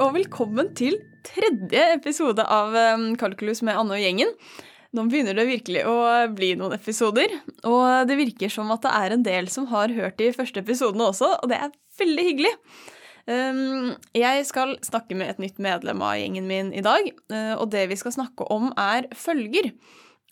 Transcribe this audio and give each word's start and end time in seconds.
og 0.00 0.14
velkommen 0.14 0.70
til 0.76 0.94
tredje 1.26 1.80
episode 1.92 2.40
av 2.48 2.72
um, 2.96 3.10
Kalkulus 3.20 3.60
med 3.66 3.76
Anne 3.76 3.98
og 3.98 4.00
gjengen. 4.00 4.30
Nå 4.96 5.04
begynner 5.10 5.36
det 5.36 5.44
virkelig 5.46 5.82
å 5.86 5.96
bli 6.32 6.54
noen 6.58 6.72
episoder, 6.74 7.34
og 7.68 8.08
det 8.08 8.16
virker 8.18 8.50
som 8.50 8.72
at 8.72 8.82
det 8.86 8.94
er 8.96 9.14
en 9.14 9.26
del 9.26 9.50
som 9.52 9.68
har 9.70 9.92
hørt 9.92 10.16
de 10.18 10.30
første 10.34 10.64
episodene 10.64 11.10
også, 11.12 11.28
og 11.42 11.52
det 11.52 11.60
er 11.60 11.76
veldig 12.00 12.26
hyggelig. 12.30 12.54
Um, 13.28 13.92
jeg 14.16 14.48
skal 14.48 14.74
snakke 14.86 15.20
med 15.20 15.34
et 15.34 15.44
nytt 15.44 15.60
medlem 15.62 16.00
av 16.02 16.16
gjengen 16.16 16.48
min 16.48 16.72
i 16.72 16.84
dag, 16.86 17.12
uh, 17.28 17.54
og 17.60 17.68
det 17.76 17.84
vi 17.92 18.00
skal 18.00 18.16
snakke 18.16 18.48
om, 18.50 18.72
er 18.80 19.10
følger. 19.12 19.74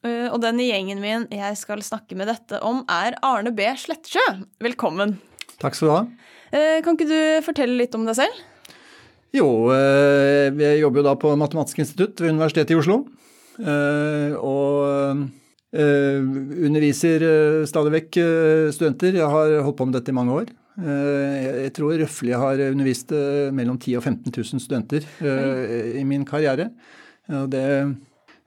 Uh, 0.01 0.33
og 0.33 0.41
den 0.48 0.65
i 0.65 0.73
gjengen 0.73 1.05
min 1.05 1.29
jeg 1.35 1.61
skal 1.61 1.85
snakke 1.85 2.16
med 2.16 2.33
dette 2.33 2.65
om, 2.65 2.87
er 2.89 3.21
Arne 3.21 3.53
B. 3.53 3.69
Slettsjø. 3.77 4.30
Velkommen. 4.65 5.19
Takk 5.61 5.77
skal 5.77 5.91
du 5.91 5.98
ha. 5.98 6.05
Uh, 6.57 6.79
kan 6.80 6.97
ikke 6.97 7.12
du 7.12 7.45
fortelle 7.45 7.77
litt 7.85 7.98
om 7.98 8.09
deg 8.09 8.25
selv? 8.25 8.47
Jo, 9.37 9.69
jeg 9.69 10.81
jobber 10.81 11.03
jo 11.03 11.07
da 11.09 11.15
på 11.21 11.35
Matematisk 11.37 11.83
institutt 11.83 12.21
ved 12.23 12.33
Universitetet 12.33 12.73
i 12.73 12.79
Oslo. 12.81 13.03
Og 14.41 15.27
underviser 15.69 17.21
stadig 17.69 17.93
vekk 17.93 18.19
studenter. 18.73 19.19
Jeg 19.21 19.29
har 19.29 19.59
holdt 19.67 19.77
på 19.77 19.87
med 19.89 19.99
dette 19.99 20.15
i 20.15 20.17
mange 20.17 20.33
år. 20.33 20.49
Jeg 20.79 21.73
tror 21.77 21.99
røftlig 22.01 22.33
jeg 22.33 22.41
har 22.41 22.63
undervist 22.71 23.13
mellom 23.53 23.77
10 23.77 23.99
000 23.99 24.01
og 24.01 24.05
15 24.07 24.33
000 24.33 24.65
studenter 24.65 25.03
i 25.99 26.05
min 26.09 26.25
karriere. 26.29 26.71
Og 27.29 27.51
det 27.53 27.65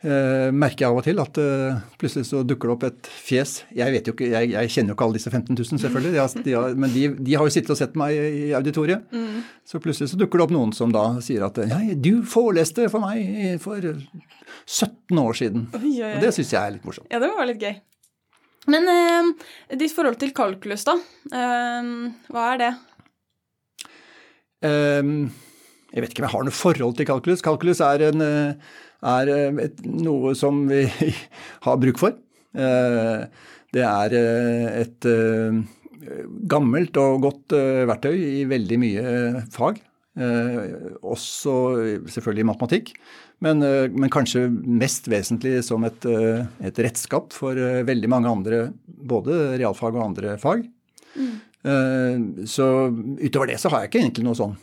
merker 0.02 0.82
jeg 0.82 0.90
av 0.90 0.98
og 0.98 1.04
til 1.06 1.20
at 1.22 1.36
plutselig 2.02 2.26
så 2.26 2.40
dukker 2.48 2.72
det 2.72 2.74
opp 2.74 2.86
et 2.88 3.10
fjes. 3.22 3.52
Jeg, 3.70 3.94
vet 3.94 4.08
jo 4.10 4.16
ikke, 4.16 4.30
jeg, 4.32 4.50
jeg 4.56 4.72
kjenner 4.74 4.94
jo 4.94 4.96
ikke 4.98 5.06
alle 5.06 5.20
disse 5.20 5.30
15 5.30 5.52
000, 5.54 5.82
selvfølgelig, 5.84 6.14
de 6.16 6.22
har, 6.22 6.46
de 6.48 6.56
har, 6.58 6.80
men 6.86 6.96
de, 6.96 7.04
de, 7.20 7.36
har 7.38 7.46
jo 7.46 7.54
sittet 7.54 7.76
og 7.76 7.78
sett 7.78 8.00
meg 8.02 8.18
i 8.18 8.48
auditoriet. 8.58 9.06
Mm. 9.14 9.44
Så 9.68 9.82
plutselig 9.84 10.10
så 10.10 10.18
dukker 10.18 10.42
det 10.42 10.48
opp 10.48 10.56
noen 10.56 10.74
som 10.74 10.96
da 10.96 11.06
sier 11.22 11.46
at 11.46 11.62
ja, 11.70 11.78
du 11.94 12.26
foreleste 12.26 12.90
for 12.90 13.06
meg 13.06 13.62
for 13.62 13.86
17 14.66 15.22
år 15.22 15.38
siden. 15.38 15.70
Oi, 15.78 15.96
oi. 16.02 16.12
Og 16.16 16.26
det 16.26 16.34
syns 16.36 16.54
jeg 16.56 16.62
er 16.62 16.76
litt 16.80 16.88
morsomt. 16.88 17.10
Ja, 17.14 17.22
det 17.22 17.30
var 17.38 17.50
litt 17.50 17.62
gøy. 17.62 17.78
Men 18.70 18.90
eh, 18.92 19.32
ditt 19.80 19.94
forhold 19.96 20.20
til 20.22 20.34
kalkulus, 20.38 20.86
da. 20.86 20.98
Eh, 21.34 21.92
hva 22.34 22.48
er 22.54 22.62
det? 22.62 22.72
Eh, 24.70 25.12
jeg 25.92 26.04
vet 26.04 26.14
ikke 26.14 26.24
om 26.24 26.30
jeg 26.30 26.36
har 26.36 26.48
noe 26.48 26.56
forhold 26.56 26.98
til 27.00 27.10
kalkulus. 27.10 27.44
Kalkulus 27.46 27.82
er, 27.86 28.06
en, 28.12 28.26
er 29.02 29.32
et, 29.66 29.84
noe 29.86 30.34
som 30.38 30.66
vi 30.70 30.86
har 31.66 31.80
bruk 31.82 32.02
for. 32.02 32.18
Det 33.72 33.86
er 33.88 34.16
et 34.18 35.08
gammelt 36.52 36.98
og 37.00 37.24
godt 37.24 37.56
verktøy 37.88 38.18
i 38.18 38.44
veldig 38.50 38.80
mye 38.82 39.04
fag. 39.54 39.80
Også 41.08 41.54
selvfølgelig 42.12 42.44
i 42.44 42.50
matematikk. 42.50 42.92
Men, 43.42 43.64
men, 43.64 44.10
kanskje 44.14 44.44
mest 44.52 45.08
vesentlig 45.10 45.62
som 45.66 45.86
et, 45.88 46.04
et, 46.06 46.82
redskap 46.84 47.32
for 47.34 47.58
veldig 47.88 48.12
mange 48.12 48.30
andre, 48.30 48.60
både 48.86 49.56
realfag 49.62 49.96
og 49.96 50.04
andre 50.10 50.36
fag. 50.42 50.68
Mm. 51.16 51.32
Så 52.50 52.68
utover 53.24 53.54
det 53.54 53.58
så 53.62 53.72
har 53.72 53.86
jeg 53.86 53.94
ikke 53.94 54.04
egentlig 54.04 54.28
noe 54.28 54.38
sånn 54.38 54.60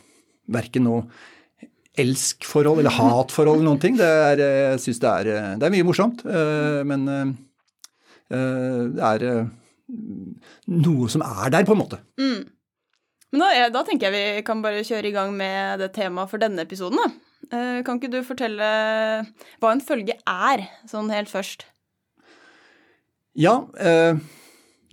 verken 0.53 0.87
noe 0.87 1.03
elskforhold 2.01 2.81
eller 2.81 2.95
hat-forhold 2.95 3.59
eller 3.59 3.69
noen 3.69 3.81
ting. 3.83 3.97
Det 3.99 4.07
er, 4.07 4.43
jeg 4.43 4.83
syns 4.85 5.01
det, 5.03 5.13
det, 5.29 5.65
er 5.67 5.73
mye 5.73 5.87
morsomt. 5.87 6.23
Men 6.25 7.07
det 8.29 9.03
er 9.09 9.25
noe 10.69 11.09
som 11.09 11.25
er 11.25 11.53
der, 11.53 11.65
på 11.67 11.75
en 11.75 11.81
måte. 11.81 12.01
Mm. 12.21 12.45
Men 13.33 13.43
da, 13.43 13.69
da, 13.73 13.81
tenker 13.85 14.09
jeg 14.09 14.15
vi 14.15 14.45
kan 14.45 14.61
bare 14.65 14.85
kjøre 14.85 15.09
i 15.09 15.15
gang 15.15 15.33
med 15.37 15.81
det 15.83 15.91
temaet 15.97 16.31
for 16.31 16.41
denne 16.41 16.65
episoden, 16.65 17.01
da. 17.01 17.09
Kan 17.85 17.97
ikke 17.97 18.11
du 18.13 18.19
fortelle 18.25 18.69
hva 19.61 19.73
en 19.73 19.81
følge 19.81 20.15
er, 20.29 20.65
sånn 20.89 21.09
helt 21.13 21.31
først? 21.31 21.65
Ja, 23.39 23.55
eh, 23.79 24.19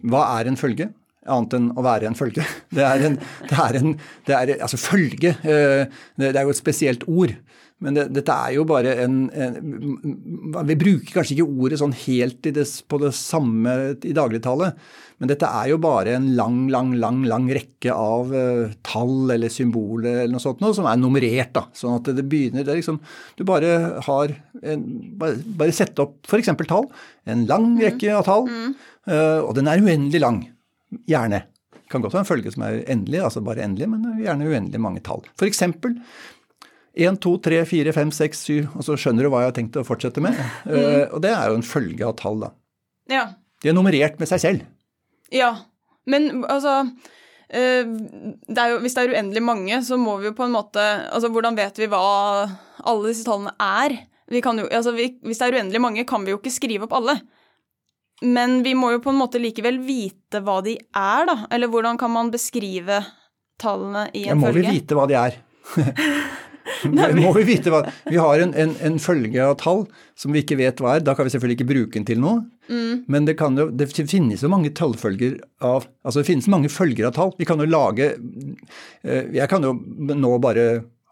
hva 0.07 0.23
er 0.39 0.51
en 0.51 0.59
følge? 0.61 0.91
Annet 1.27 1.57
enn 1.59 1.71
å 1.75 1.85
være 1.87 2.11
en 2.11 2.19
følge. 2.19 2.47
Det 2.77 2.85
er 2.85 3.07
en, 3.09 3.19
det 3.49 3.59
er 3.63 3.79
en 3.81 3.93
det 4.27 4.35
er, 4.37 4.55
Altså 4.61 4.79
følge, 4.81 5.33
eh, 5.47 5.87
det 6.19 6.33
er 6.35 6.45
jo 6.45 6.53
et 6.53 6.61
spesielt 6.61 7.07
ord. 7.09 7.35
Men 7.85 7.93
det, 7.93 8.07
dette 8.17 8.33
er 8.33 8.55
jo 8.57 8.63
bare 8.69 8.95
en, 9.03 9.17
en, 9.37 9.57
Vi 10.65 10.77
bruker 10.81 11.19
kanskje 11.19 11.35
ikke 11.37 11.49
ordet 11.61 11.81
sånn 11.83 11.93
helt 12.07 12.39
det, 12.41 12.65
på 12.89 13.01
det 13.03 13.11
samme 13.17 13.75
i 14.01 14.15
dagligtale, 14.17 14.71
men 15.21 15.29
dette 15.29 15.49
er 15.49 15.71
jo 15.71 15.77
bare 15.81 16.15
en 16.17 16.31
lang, 16.39 16.57
lang, 16.73 16.95
lang 17.01 17.23
lang 17.29 17.51
rekke 17.53 17.93
av 17.93 18.33
uh, 18.33 18.73
tall 18.85 19.33
eller 19.33 19.53
symboler 19.53 20.23
eller 20.23 20.35
noe 20.35 20.45
sånt 20.45 20.65
noe, 20.65 20.77
som 20.77 20.89
er 20.89 20.97
nummerert. 21.01 21.53
da, 21.57 21.67
Sånn 21.77 21.99
at 21.99 22.11
det 22.17 22.25
begynner 22.25 22.65
det 22.65 22.79
liksom, 22.81 23.01
Du 23.37 23.45
bare 23.49 24.01
har 24.09 24.35
en, 24.63 24.89
bare, 25.21 25.41
bare 25.61 25.77
sette 25.77 26.05
opp 26.05 26.29
f.eks. 26.29 26.53
tall. 26.65 26.89
En 27.29 27.45
lang 27.49 27.75
mm. 27.75 27.81
rekke 27.85 28.13
av 28.17 28.29
tall, 28.29 28.49
uh, 28.49 29.41
og 29.45 29.53
den 29.57 29.69
er 29.73 29.85
uendelig 29.85 30.25
lang. 30.25 30.45
Gjerne. 31.09 31.45
Det 31.77 31.93
kan 31.93 32.03
godt 32.03 32.17
være 32.17 32.25
en 32.25 32.29
følge 32.29 32.53
som 32.55 32.65
er 32.67 32.81
endelig, 32.91 33.21
altså 33.23 33.43
bare 33.47 33.63
endelig, 33.63 33.89
men 33.93 34.07
gjerne 34.19 34.49
uendelig 34.49 34.81
mange 34.83 35.03
tall. 35.07 35.23
For 35.39 35.47
eksempel 35.47 35.95
1, 36.97 37.19
2, 37.21 37.33
3, 37.45 37.61
4, 37.69 37.93
5, 37.93 38.13
6, 38.19 38.39
7, 38.49 38.55
og 38.73 38.87
så 38.87 38.97
skjønner 38.99 39.27
du 39.27 39.31
hva 39.31 39.43
jeg 39.45 39.51
har 39.51 39.59
tenkt 39.59 39.77
å 39.77 39.85
fortsette 39.87 40.23
med. 40.25 40.37
Mm. 40.37 40.55
Uh, 40.77 41.05
og 41.15 41.21
det 41.23 41.31
er 41.35 41.51
jo 41.51 41.59
en 41.61 41.67
følge 41.67 42.07
av 42.09 42.17
tall, 42.19 42.41
da. 42.43 42.51
Ja. 43.13 43.27
De 43.63 43.71
er 43.71 43.77
nummerert 43.77 44.19
med 44.21 44.31
seg 44.31 44.43
selv. 44.43 44.65
Ja, 45.35 45.53
men 46.11 46.45
altså 46.47 46.81
uh, 46.87 47.85
det 47.87 48.67
jo, 48.71 48.81
Hvis 48.83 48.95
det 48.97 49.05
er 49.05 49.15
uendelig 49.17 49.43
mange, 49.45 49.81
så 49.87 49.99
må 50.01 50.17
vi 50.23 50.31
jo 50.31 50.37
på 50.39 50.47
en 50.47 50.55
måte 50.55 50.83
Altså, 51.11 51.31
hvordan 51.35 51.59
vet 51.59 51.79
vi 51.81 51.89
hva 51.91 52.03
alle 52.87 53.11
disse 53.11 53.27
tallene 53.27 53.55
er? 53.63 53.97
Jo, 54.31 54.41
altså, 54.67 54.95
vi, 54.97 55.13
hvis 55.23 55.39
det 55.39 55.49
er 55.49 55.59
uendelig 55.61 55.83
mange, 55.83 56.07
kan 56.09 56.25
vi 56.27 56.33
jo 56.35 56.41
ikke 56.41 56.55
skrive 56.55 56.89
opp 56.89 56.97
alle. 56.99 57.19
Men 58.25 58.63
vi 58.65 58.73
må 58.79 58.95
jo 58.95 59.03
på 59.05 59.13
en 59.13 59.21
måte 59.21 59.41
likevel 59.43 59.79
vite 59.85 60.41
hva 60.45 60.61
de 60.65 60.79
er, 60.79 61.29
da. 61.29 61.37
Eller 61.53 61.69
hvordan 61.73 61.99
kan 62.01 62.13
man 62.15 62.33
beskrive 62.33 63.03
tallene 63.61 64.09
i 64.15 64.25
en 64.25 64.33
ja, 64.33 64.39
må 64.39 64.49
følge? 64.49 64.65
Må 64.65 64.73
vi 64.73 64.81
vite 64.81 64.97
hva 64.97 65.07
de 65.11 65.19
er? 65.21 65.41
må 67.21 67.33
vi 67.37 67.45
vite 67.47 67.73
hva 67.73 67.81
Vi 68.07 68.19
har 68.21 68.43
en, 68.43 68.53
en, 68.59 68.73
en, 68.85 68.99
følge 69.03 69.43
av 69.43 69.57
tall 69.61 69.85
som 70.19 70.35
vi 70.35 70.43
ikke 70.45 70.59
vet 70.61 70.81
hva 70.81 70.97
er. 70.97 71.05
Da 71.05 71.17
kan 71.17 71.29
vi 71.29 71.35
selvfølgelig 71.35 71.59
ikke 71.61 71.69
bruke 71.73 71.99
den 71.99 72.09
til 72.09 72.23
noe. 72.23 72.43
Mm. 72.71 73.05
Men 73.13 73.29
det, 73.29 73.37
jo, 73.39 73.69
det, 73.71 73.91
finnes 73.93 74.43
jo 74.43 74.51
mange 74.51 74.73
tallfølger 74.75 75.37
av 75.63 75.85
Altså 76.03 76.23
det 76.23 76.31
finnes 76.31 76.49
mange 76.51 76.73
følger 76.73 77.11
av 77.11 77.17
tall. 77.19 77.35
Vi 77.39 77.49
kan 77.49 77.61
jo 77.63 77.69
lage 77.69 78.15
eh, 78.17 79.29
Jeg 79.37 79.47
kan 79.53 79.67
jo 79.67 79.77
nå 79.77 80.33
bare 80.43 80.67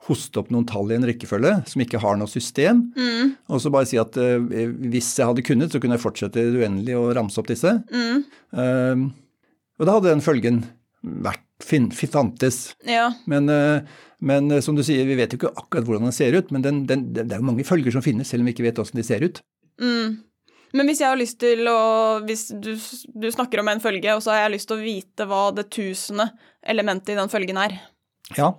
hoste 0.09 0.41
opp 0.41 0.51
noen 0.53 0.67
tall 0.69 0.91
i 0.93 0.99
en 0.99 1.07
rekkefølge 1.09 1.55
som 1.71 1.83
ikke 1.85 2.01
har 2.03 2.19
noe 2.21 2.31
system, 2.31 2.83
mm. 2.97 3.35
og 3.49 3.63
så 3.63 3.73
bare 3.73 3.89
si 3.89 3.99
at 4.01 4.17
uh, 4.21 4.37
hvis 4.41 5.15
jeg 5.17 5.31
hadde 5.31 5.45
kunnet, 5.47 5.73
så 5.73 5.81
kunne 5.81 5.97
jeg 5.97 6.05
fortsette 6.05 6.45
uendelig 6.45 6.97
å 6.99 7.07
ramse 7.17 7.41
opp 7.41 7.49
disse. 7.51 7.73
Mm. 7.93 8.25
Uh, 8.53 9.07
og 9.81 9.89
da 9.89 9.97
hadde 9.97 10.13
den 10.13 10.25
følgen 10.25 10.61
vært 11.25 11.43
fin, 11.65 11.89
fantes. 11.93 12.75
Ja. 12.89 13.09
Men, 13.31 13.49
uh, 13.49 14.05
men, 14.25 14.53
som 14.65 14.77
du 14.77 14.85
sier, 14.87 15.09
vi 15.09 15.17
vet 15.19 15.33
jo 15.33 15.41
ikke 15.41 15.55
akkurat 15.55 15.89
hvordan 15.89 16.09
den 16.11 16.17
ser 16.17 16.37
ut, 16.37 16.53
men 16.55 16.65
den, 16.65 16.85
den, 16.91 17.09
det 17.17 17.27
er 17.27 17.41
jo 17.41 17.49
mange 17.49 17.67
følger 17.67 17.97
som 17.97 18.05
finnes, 18.05 18.29
selv 18.29 18.45
om 18.45 18.51
vi 18.51 18.57
ikke 18.57 18.69
vet 18.69 18.81
hvordan 18.81 19.01
de 19.01 19.09
ser 19.09 19.25
ut. 19.25 19.41
Mm. 19.81 20.21
Men 20.75 20.91
hvis 20.91 21.01
jeg 21.05 21.11
har 21.11 21.19
lyst 21.19 21.37
til 21.43 21.69
å 21.71 21.79
Hvis 22.27 22.49
du, 22.51 22.73
du 22.75 23.27
snakker 23.31 23.63
om 23.63 23.71
en 23.71 23.83
følge, 23.83 24.15
og 24.15 24.23
så 24.25 24.35
har 24.35 24.45
jeg 24.45 24.57
lyst 24.57 24.71
til 24.71 24.79
å 24.79 24.85
vite 24.85 25.27
hva 25.31 25.49
det 25.55 25.69
tusende 25.73 26.29
elementet 26.67 27.15
i 27.15 27.19
den 27.19 27.31
følgen 27.31 27.61
er. 27.63 27.77
Ja. 28.35 28.53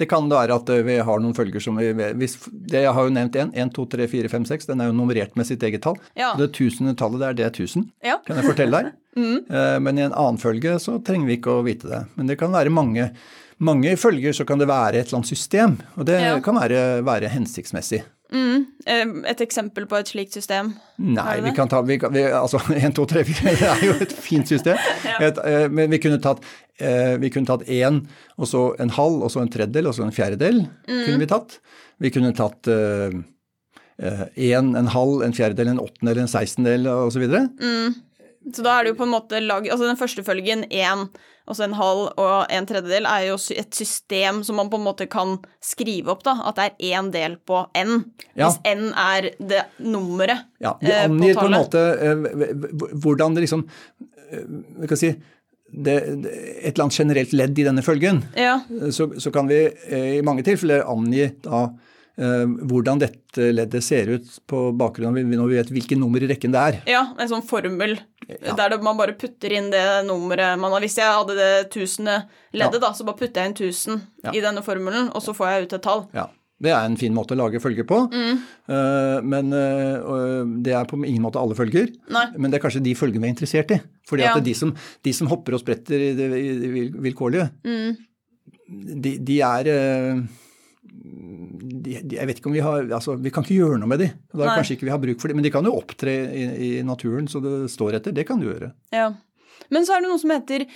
Det 0.00 0.08
kan 0.10 0.28
være 0.30 0.56
at 0.56 0.70
vi 0.86 0.96
har 1.04 1.22
noen 1.22 1.36
følger 1.36 1.62
som 1.62 1.76
vi 1.80 1.90
hvis, 1.92 2.38
det 2.50 2.84
Jeg 2.86 2.94
har 2.96 3.06
jo 3.06 3.12
nevnt 3.14 3.36
én. 3.36 3.52
1, 3.52 3.72
2, 3.76 3.86
3, 3.96 4.08
4, 4.10 4.30
5, 4.32 4.46
6. 4.52 4.70
Den 4.70 4.80
er 4.80 4.90
jo 4.90 4.96
nummerert 4.96 5.36
med 5.38 5.48
sitt 5.48 5.62
eget 5.66 5.84
tall. 5.84 5.98
Ja. 6.18 6.32
Det 6.38 6.52
tusende 6.56 6.96
tallet 6.98 7.22
der, 7.22 7.36
det 7.36 7.46
er 7.48 7.52
1000, 7.52 7.86
ja. 8.04 8.18
kan 8.26 8.40
jeg 8.40 8.48
fortelle 8.48 8.80
deg. 8.80 8.94
mm. 9.20 9.50
Men 9.84 9.98
i 10.00 10.06
en 10.06 10.14
annen 10.14 10.40
følge 10.40 10.78
så 10.82 10.98
trenger 11.04 11.30
vi 11.30 11.38
ikke 11.40 11.58
å 11.58 11.66
vite 11.66 11.90
det. 11.90 12.04
Men 12.16 12.30
det 12.30 12.38
kan 12.40 12.54
være 12.54 12.72
mange, 12.72 13.10
mange 13.58 13.96
følger, 14.00 14.36
så 14.36 14.46
kan 14.48 14.62
det 14.62 14.70
være 14.70 15.00
et 15.00 15.10
eller 15.10 15.20
annet 15.20 15.32
system. 15.34 15.76
Og 15.96 16.08
det 16.08 16.20
ja. 16.22 16.38
kan 16.44 16.58
være, 16.60 17.04
være 17.06 17.32
hensiktsmessig. 17.34 18.02
Mm. 18.30 18.66
Et 19.26 19.40
eksempel 19.42 19.88
på 19.90 19.98
et 19.98 20.10
slikt 20.10 20.36
system? 20.36 20.72
Nei, 21.02 21.40
vi 21.42 21.50
kan 21.56 21.70
ta 21.70 21.80
vi 21.82 21.96
kan, 21.98 22.12
vi, 22.14 22.22
Altså 22.30 22.60
1, 22.70 22.94
2, 22.94 23.06
3, 23.10 23.24
4 23.26 23.54
det 23.58 23.70
er 23.70 23.86
jo 23.88 23.96
et 24.06 24.12
fint 24.14 24.48
system. 24.48 24.78
ja. 25.08 25.16
et, 25.28 25.40
men 25.72 25.90
vi 25.90 25.98
kunne 26.02 26.20
tatt 26.22 26.44
Eh, 26.80 27.16
vi 27.20 27.28
kunne 27.32 27.48
tatt 27.48 27.66
én, 27.68 28.00
og 28.40 28.48
så 28.48 28.62
en 28.80 28.92
halv, 28.96 29.20
og 29.26 29.32
så 29.32 29.42
en 29.42 29.52
tredjedel, 29.52 29.90
og 29.90 29.96
så 29.96 30.06
en 30.06 30.14
fjerdedel. 30.14 30.62
Mm. 30.88 31.02
kunne 31.04 31.20
Vi 31.20 31.28
tatt. 31.28 31.58
Vi 32.00 32.12
kunne 32.14 32.32
tatt 32.36 32.70
én, 34.40 34.70
en, 34.80 34.92
halv, 34.94 35.20
en 35.26 35.36
fjerdedel, 35.36 35.74
en 35.74 35.82
åttendel, 35.82 36.22
en 36.22 36.30
sekstendel 36.32 36.88
osv. 36.88 37.26
Så, 37.28 37.42
mm. 37.60 37.98
Så 38.56 38.62
da 38.66 38.78
er 38.78 38.84
det 38.86 38.94
jo 38.94 38.98
på 39.00 39.06
en 39.08 39.12
måte 39.14 39.40
lag, 39.44 39.66
altså 39.68 39.86
Den 39.88 39.98
første 40.00 40.24
følgen, 40.26 40.64
én, 40.70 41.06
altså 41.50 41.64
en 41.66 41.74
halv 41.78 42.08
og 42.20 42.52
en 42.52 42.66
tredjedel, 42.68 43.06
er 43.06 43.26
jo 43.30 43.38
et 43.56 43.74
system 43.74 44.42
som 44.46 44.56
man 44.60 44.70
på 44.70 44.78
en 44.80 44.86
måte 44.86 45.06
kan 45.10 45.38
skrive 45.64 46.12
opp. 46.14 46.22
da, 46.26 46.36
At 46.46 46.56
det 46.60 46.68
er 46.70 47.00
én 47.00 47.10
del 47.14 47.36
på 47.46 47.64
n. 47.78 48.04
Ja. 48.34 48.48
Hvis 48.48 48.60
n 48.70 48.92
er 48.94 49.30
det 49.38 49.64
nummeret 49.78 50.46
ja, 50.60 50.76
vi 50.80 50.92
angir 50.92 51.34
på, 51.34 51.40
på 51.40 51.50
en 51.50 51.58
måte 51.58 51.84
uh, 52.00 52.94
hvordan 53.02 53.34
det 53.34 53.46
liksom 53.46 53.66
Vi 54.80 54.86
kan 54.88 54.96
si 55.00 55.14
det, 55.70 55.94
et 55.94 56.72
eller 56.72 56.84
annet 56.84 56.98
generelt 56.98 57.32
ledd 57.32 57.58
i 57.58 57.64
denne 57.66 57.82
følgen, 57.82 58.24
Ja. 58.34 58.56
så, 58.90 59.06
så 59.22 59.30
kan 59.30 59.46
vi 59.46 59.68
eh, 59.70 60.16
i 60.18 60.22
mange 60.26 60.42
tilfeller 60.42 60.82
angi 60.82 61.28
da 61.44 61.60
eh, 61.68 61.76
hvordan 62.20 63.00
dette 63.00 63.46
leddet 63.54 63.84
ser 63.86 64.10
ut 64.16 64.26
på 64.50 64.66
bakgrunn 64.76 65.08
av 65.08 65.20
når 65.24 65.48
vi 65.48 65.56
vet 65.56 65.70
hvilket 65.72 66.00
nummer 66.00 66.20
i 66.20 66.28
rekken 66.28 66.52
det 66.52 66.60
er. 66.60 66.80
Ja, 66.90 67.04
en 67.16 67.30
sånn 67.30 67.46
formel 67.46 67.96
der 68.28 68.70
det, 68.70 68.80
man 68.84 68.98
bare 68.98 69.14
putter 69.18 69.52
inn 69.56 69.70
det 69.72 69.84
nummeret 70.06 70.58
man 70.60 70.74
har. 70.74 70.82
Hvis 70.84 70.98
jeg 71.00 71.10
hadde 71.10 71.36
det 71.38 71.70
tusende 71.74 72.20
leddet, 72.56 72.82
da, 72.82 72.92
så 72.94 73.06
bare 73.06 73.18
putter 73.18 73.42
jeg 73.42 73.50
inn 73.50 73.56
1000 73.56 74.02
Ja. 74.24 74.34
i 74.36 74.42
denne 74.44 74.62
formelen, 74.62 75.08
og 75.14 75.24
så 75.24 75.34
får 75.36 75.50
jeg 75.50 75.66
ut 75.66 75.72
et 75.78 75.82
tall. 75.82 76.06
Ja, 76.14 76.28
Det 76.60 76.68
er 76.76 76.84
en 76.84 76.96
fin 77.00 77.14
måte 77.14 77.32
å 77.32 77.38
lage 77.40 77.60
følger 77.60 77.86
på, 77.88 78.02
Eh, 78.70 79.20
men 79.22 79.52
eh, 79.52 80.44
det 80.62 80.74
er 80.76 80.84
på 80.84 80.98
ingen 81.02 81.22
måte 81.22 81.40
alle 81.40 81.56
følger. 81.56 81.88
Nei. 82.08 82.26
Men 82.36 82.50
det 82.50 82.60
er 82.60 82.68
kanskje 82.68 82.82
de 82.84 82.94
følgene 82.94 83.22
vi 83.22 83.28
er 83.30 83.34
interessert 83.34 83.70
i. 83.72 83.80
Fordi 84.06 84.22
Ja. 84.22 84.36
at 84.36 84.44
de 84.44 84.54
som, 84.54 84.76
de 85.02 85.12
som 85.12 85.26
hopper 85.26 85.54
og 85.54 85.60
spretter 85.60 85.98
i 85.98 86.12
det 86.14 86.28
vilkårlige, 87.00 87.50
mm. 87.64 87.96
de, 89.00 89.18
de 89.18 89.40
er 89.40 89.66
eh, 89.66 90.22
de, 91.10 91.96
de, 92.02 92.16
Jeg 92.16 92.28
vet 92.28 92.40
ikke 92.40 92.50
om 92.50 92.56
vi 92.56 92.62
har 92.64 92.86
altså 92.96 93.16
Vi 93.20 93.32
kan 93.34 93.44
ikke 93.46 93.58
gjøre 93.58 93.80
noe 93.80 93.90
med 93.90 94.02
de. 94.02 94.08
Da 94.32 94.44
Nei. 94.44 94.54
kanskje 94.60 94.76
ikke 94.76 94.88
vi 94.88 94.94
har 94.94 95.02
bruk 95.02 95.20
for 95.22 95.30
de, 95.30 95.36
Men 95.38 95.46
de 95.46 95.52
kan 95.54 95.66
jo 95.66 95.74
opptre 95.78 96.14
i, 96.30 96.46
i 96.66 96.70
naturen 96.86 97.28
så 97.30 97.42
det 97.44 97.56
står 97.72 97.98
etter. 98.00 98.14
Det 98.16 98.26
kan 98.28 98.40
du 98.40 98.48
gjøre. 98.48 98.72
Ja. 98.94 99.10
Men 99.70 99.86
så 99.86 99.96
er 99.96 100.04
det 100.04 100.10
noe 100.10 100.22
som 100.22 100.32
heter 100.34 100.66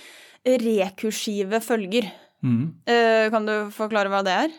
rekursive 0.45 1.59
følger. 1.65 2.11
Mm. 2.45 2.63
Eh, 2.85 3.25
kan 3.33 3.47
du 3.47 3.53
forklare 3.73 4.11
hva 4.13 4.21
det 4.25 4.35
er? 4.45 4.55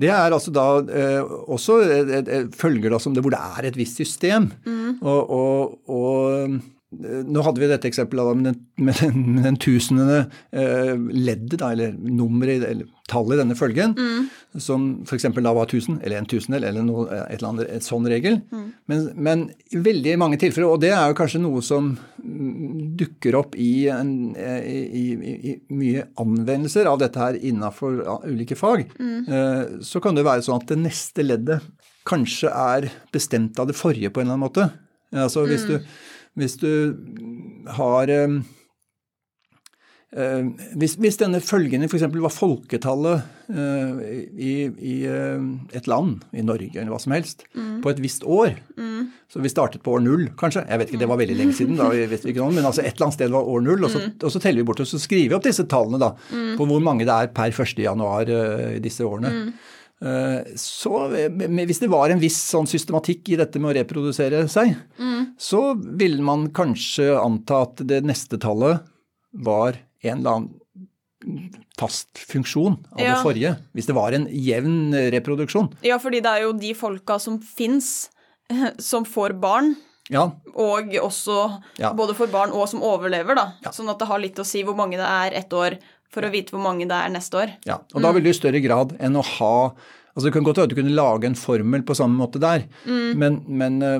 Det 0.00 0.10
er 0.10 0.34
altså 0.34 0.50
da 0.50 0.66
eh, 0.90 1.20
også 1.22 1.78
et, 1.84 2.08
et, 2.18 2.30
et, 2.40 2.56
følger 2.58 2.90
da 2.90 2.98
som 2.98 3.14
det 3.14 3.22
hvor 3.22 3.30
det 3.34 3.38
er 3.38 3.68
et 3.68 3.76
visst 3.78 4.00
system. 4.00 4.50
Og, 4.98 5.20
og, 5.30 5.76
og 5.86 6.32
eh, 6.34 6.56
nå 7.28 7.42
hadde 7.44 7.62
vi 7.62 7.68
dette 7.70 7.88
eksempelet 7.88 8.26
da, 8.26 8.34
med, 8.38 8.46
den, 8.48 8.84
med, 8.86 8.98
den, 9.00 9.24
med 9.36 9.46
den 9.48 9.58
tusende 9.60 10.18
eh, 10.50 10.94
leddet, 10.94 11.58
da, 11.60 11.72
eller 11.74 11.94
nummeret, 11.94 12.64
eller 12.68 12.90
tallet 13.10 13.36
i 13.36 13.40
denne 13.42 13.56
følgen, 13.58 13.92
som 14.56 14.86
f.eks. 15.04 15.26
da 15.34 15.52
var 15.52 15.68
1000, 15.68 15.98
eller 16.00 16.18
en 16.18 16.28
tusendel, 16.30 16.64
eller 16.64 16.86
noe, 16.86 17.04
et 17.26 17.36
eller 17.36 17.50
annet, 17.50 17.72
et 17.76 17.84
sånn 17.84 18.08
regel. 18.08 18.38
Men, 18.88 19.10
men 19.14 19.42
i 19.76 19.82
veldig 19.84 20.14
mange 20.22 20.38
tilfeller, 20.40 20.70
og 20.72 20.80
det 20.80 20.94
er 20.96 21.12
jo 21.12 21.18
kanskje 21.18 21.42
noe 21.44 21.60
som 21.64 21.92
mm, 22.22 22.94
dukker 23.00 23.36
opp 23.42 23.58
i, 23.60 23.86
en, 23.92 24.14
i, 24.32 24.78
i, 25.02 25.34
i 25.36 25.56
mye 25.76 26.06
anvendelser 26.22 26.88
av 26.88 27.02
dette 27.02 27.20
her 27.20 27.36
innenfor 27.40 28.00
ulike 28.30 28.56
fag, 28.56 28.86
eh, 28.96 29.62
så 29.84 30.00
kan 30.04 30.16
det 30.16 30.24
være 30.24 30.46
sånn 30.46 30.62
at 30.62 30.72
det 30.72 30.80
neste 30.86 31.26
leddet 31.26 31.60
kanskje 32.08 32.50
er 32.52 32.88
bestemt 33.12 33.60
av 33.60 33.68
det 33.68 33.76
forrige 33.76 34.12
på 34.12 34.20
en 34.22 34.28
eller 34.28 34.38
annen 34.38 34.48
måte. 34.48 34.68
Altså 35.14 35.44
hvis 35.46 35.64
du, 35.68 35.76
hvis 36.36 36.56
du 36.60 36.70
har 37.76 38.10
eh, 38.10 38.38
eh, 40.16 40.44
hvis, 40.78 40.96
hvis 41.00 41.18
denne 41.20 41.40
følgende 41.44 41.88
f.eks. 41.90 42.06
var 42.12 42.32
folketallet 42.34 43.22
eh, 43.54 44.02
i, 44.34 44.54
i 44.70 44.96
eh, 45.10 45.44
et 45.78 45.88
land, 45.90 46.22
i 46.34 46.44
Norge 46.46 46.74
eller 46.78 46.92
hva 46.94 47.00
som 47.02 47.14
helst, 47.16 47.46
på 47.84 47.90
et 47.92 48.00
visst 48.02 48.24
år 48.24 48.54
Så 49.28 49.40
vi 49.42 49.50
startet 49.50 49.82
på 49.82 49.92
år 49.96 50.02
null, 50.04 50.28
kanskje. 50.38 50.62
Jeg 50.68 50.78
vet 50.78 50.90
ikke, 50.92 50.98
Det 51.02 51.08
var 51.10 51.18
veldig 51.18 51.34
lenge 51.36 51.54
siden, 51.58 51.76
da, 51.76 51.88
vet 51.90 52.22
vi 52.24 52.30
ikke 52.32 52.40
noe, 52.44 52.54
men 52.54 52.64
altså 52.68 52.84
et 52.84 52.94
eller 52.94 53.08
annet 53.08 53.16
sted 53.18 53.32
var 53.34 53.48
år 53.50 53.62
null. 53.66 53.82
Og 53.84 53.90
så, 53.90 54.02
og 54.22 54.30
så 54.30 54.40
teller 54.40 54.62
vi 54.62 54.66
bort 54.68 54.82
og 54.84 54.86
så 54.86 55.00
skriver 55.02 55.32
vi 55.32 55.34
opp 55.38 55.44
disse 55.48 55.64
tallene 55.66 55.98
da, 55.98 56.12
på 56.58 56.66
hvor 56.70 56.82
mange 56.84 57.06
det 57.08 57.14
er 57.16 57.32
per 57.34 57.50
1. 57.50 57.74
januar 57.82 58.30
eh, 58.30 58.76
i 58.76 58.82
disse 58.84 59.02
årene. 59.04 59.32
Eh, 60.04 60.54
Så 60.60 60.92
Hvis 61.10 61.80
det 61.82 61.90
var 61.90 62.10
en 62.14 62.22
viss 62.22 62.38
sånn 62.52 62.68
systematikk 62.70 63.32
i 63.34 63.40
dette 63.42 63.58
med 63.58 63.72
å 63.72 63.76
reprodusere 63.80 64.44
seg, 64.52 64.76
så 65.38 65.74
ville 65.98 66.22
man 66.22 66.48
kanskje 66.54 67.10
anta 67.20 67.62
at 67.66 67.76
det 67.86 68.02
neste 68.06 68.38
tallet 68.42 68.84
var 69.32 69.78
en 70.04 70.18
eller 70.20 70.30
annen 70.38 71.50
fast 71.78 72.18
funksjon 72.18 72.76
av 72.92 73.00
Ja. 73.00 73.14
det 73.14 73.22
forrige. 73.24 73.56
Hvis 73.74 73.86
det 73.86 73.94
var 73.96 74.12
en 74.12 74.26
jevn 74.30 74.92
reproduksjon. 75.10 75.72
Ja, 75.82 75.96
fordi 75.98 76.20
det 76.22 76.30
er 76.30 76.42
jo 76.42 76.52
de 76.52 76.74
folka 76.74 77.18
som 77.18 77.38
fins, 77.40 78.10
som 78.78 79.04
får 79.04 79.38
barn. 79.40 79.74
Ja, 80.10 80.32
Og 80.54 80.92
også 81.00 81.62
Ja. 81.78 81.92
både 81.94 82.14
for 82.14 82.26
barn 82.28 82.50
og 82.52 82.68
som 82.68 82.82
overlever, 82.82 83.34
da. 83.34 83.52
Sånn 83.72 83.88
at 83.88 83.98
det 83.98 84.06
har 84.06 84.18
litt 84.20 84.36
å 84.36 84.44
si 84.44 84.62
hvor 84.62 84.76
mange 84.76 84.98
det 85.00 85.06
er 85.08 85.32
ett 85.32 85.48
år, 85.50 85.78
for 86.10 86.20
å 86.22 86.30
vite 86.30 86.50
hvor 86.52 86.60
mange 86.62 86.86
det 86.86 86.92
er 86.94 87.08
neste 87.08 87.32
år. 87.40 87.54
Ja, 87.64 87.78
og 87.94 88.02
da 88.02 88.12
vil 88.12 88.22
du 88.22 88.28
i 88.28 88.32
større 88.36 88.60
grad 88.62 88.92
enn 89.00 89.16
å 89.16 89.24
ha 89.24 89.72
Altså 90.14 90.28
Det 90.28 90.32
kan 90.36 90.44
godt 90.46 90.60
være 90.60 90.68
at 90.68 90.72
du 90.72 90.78
kunne 90.78 90.94
lage 90.94 91.26
en 91.26 91.34
formel 91.34 91.82
på 91.82 91.96
samme 91.98 92.14
måte 92.14 92.38
der, 92.38 92.68
men, 93.18 93.40
men 93.50 93.80
uh, 93.82 93.96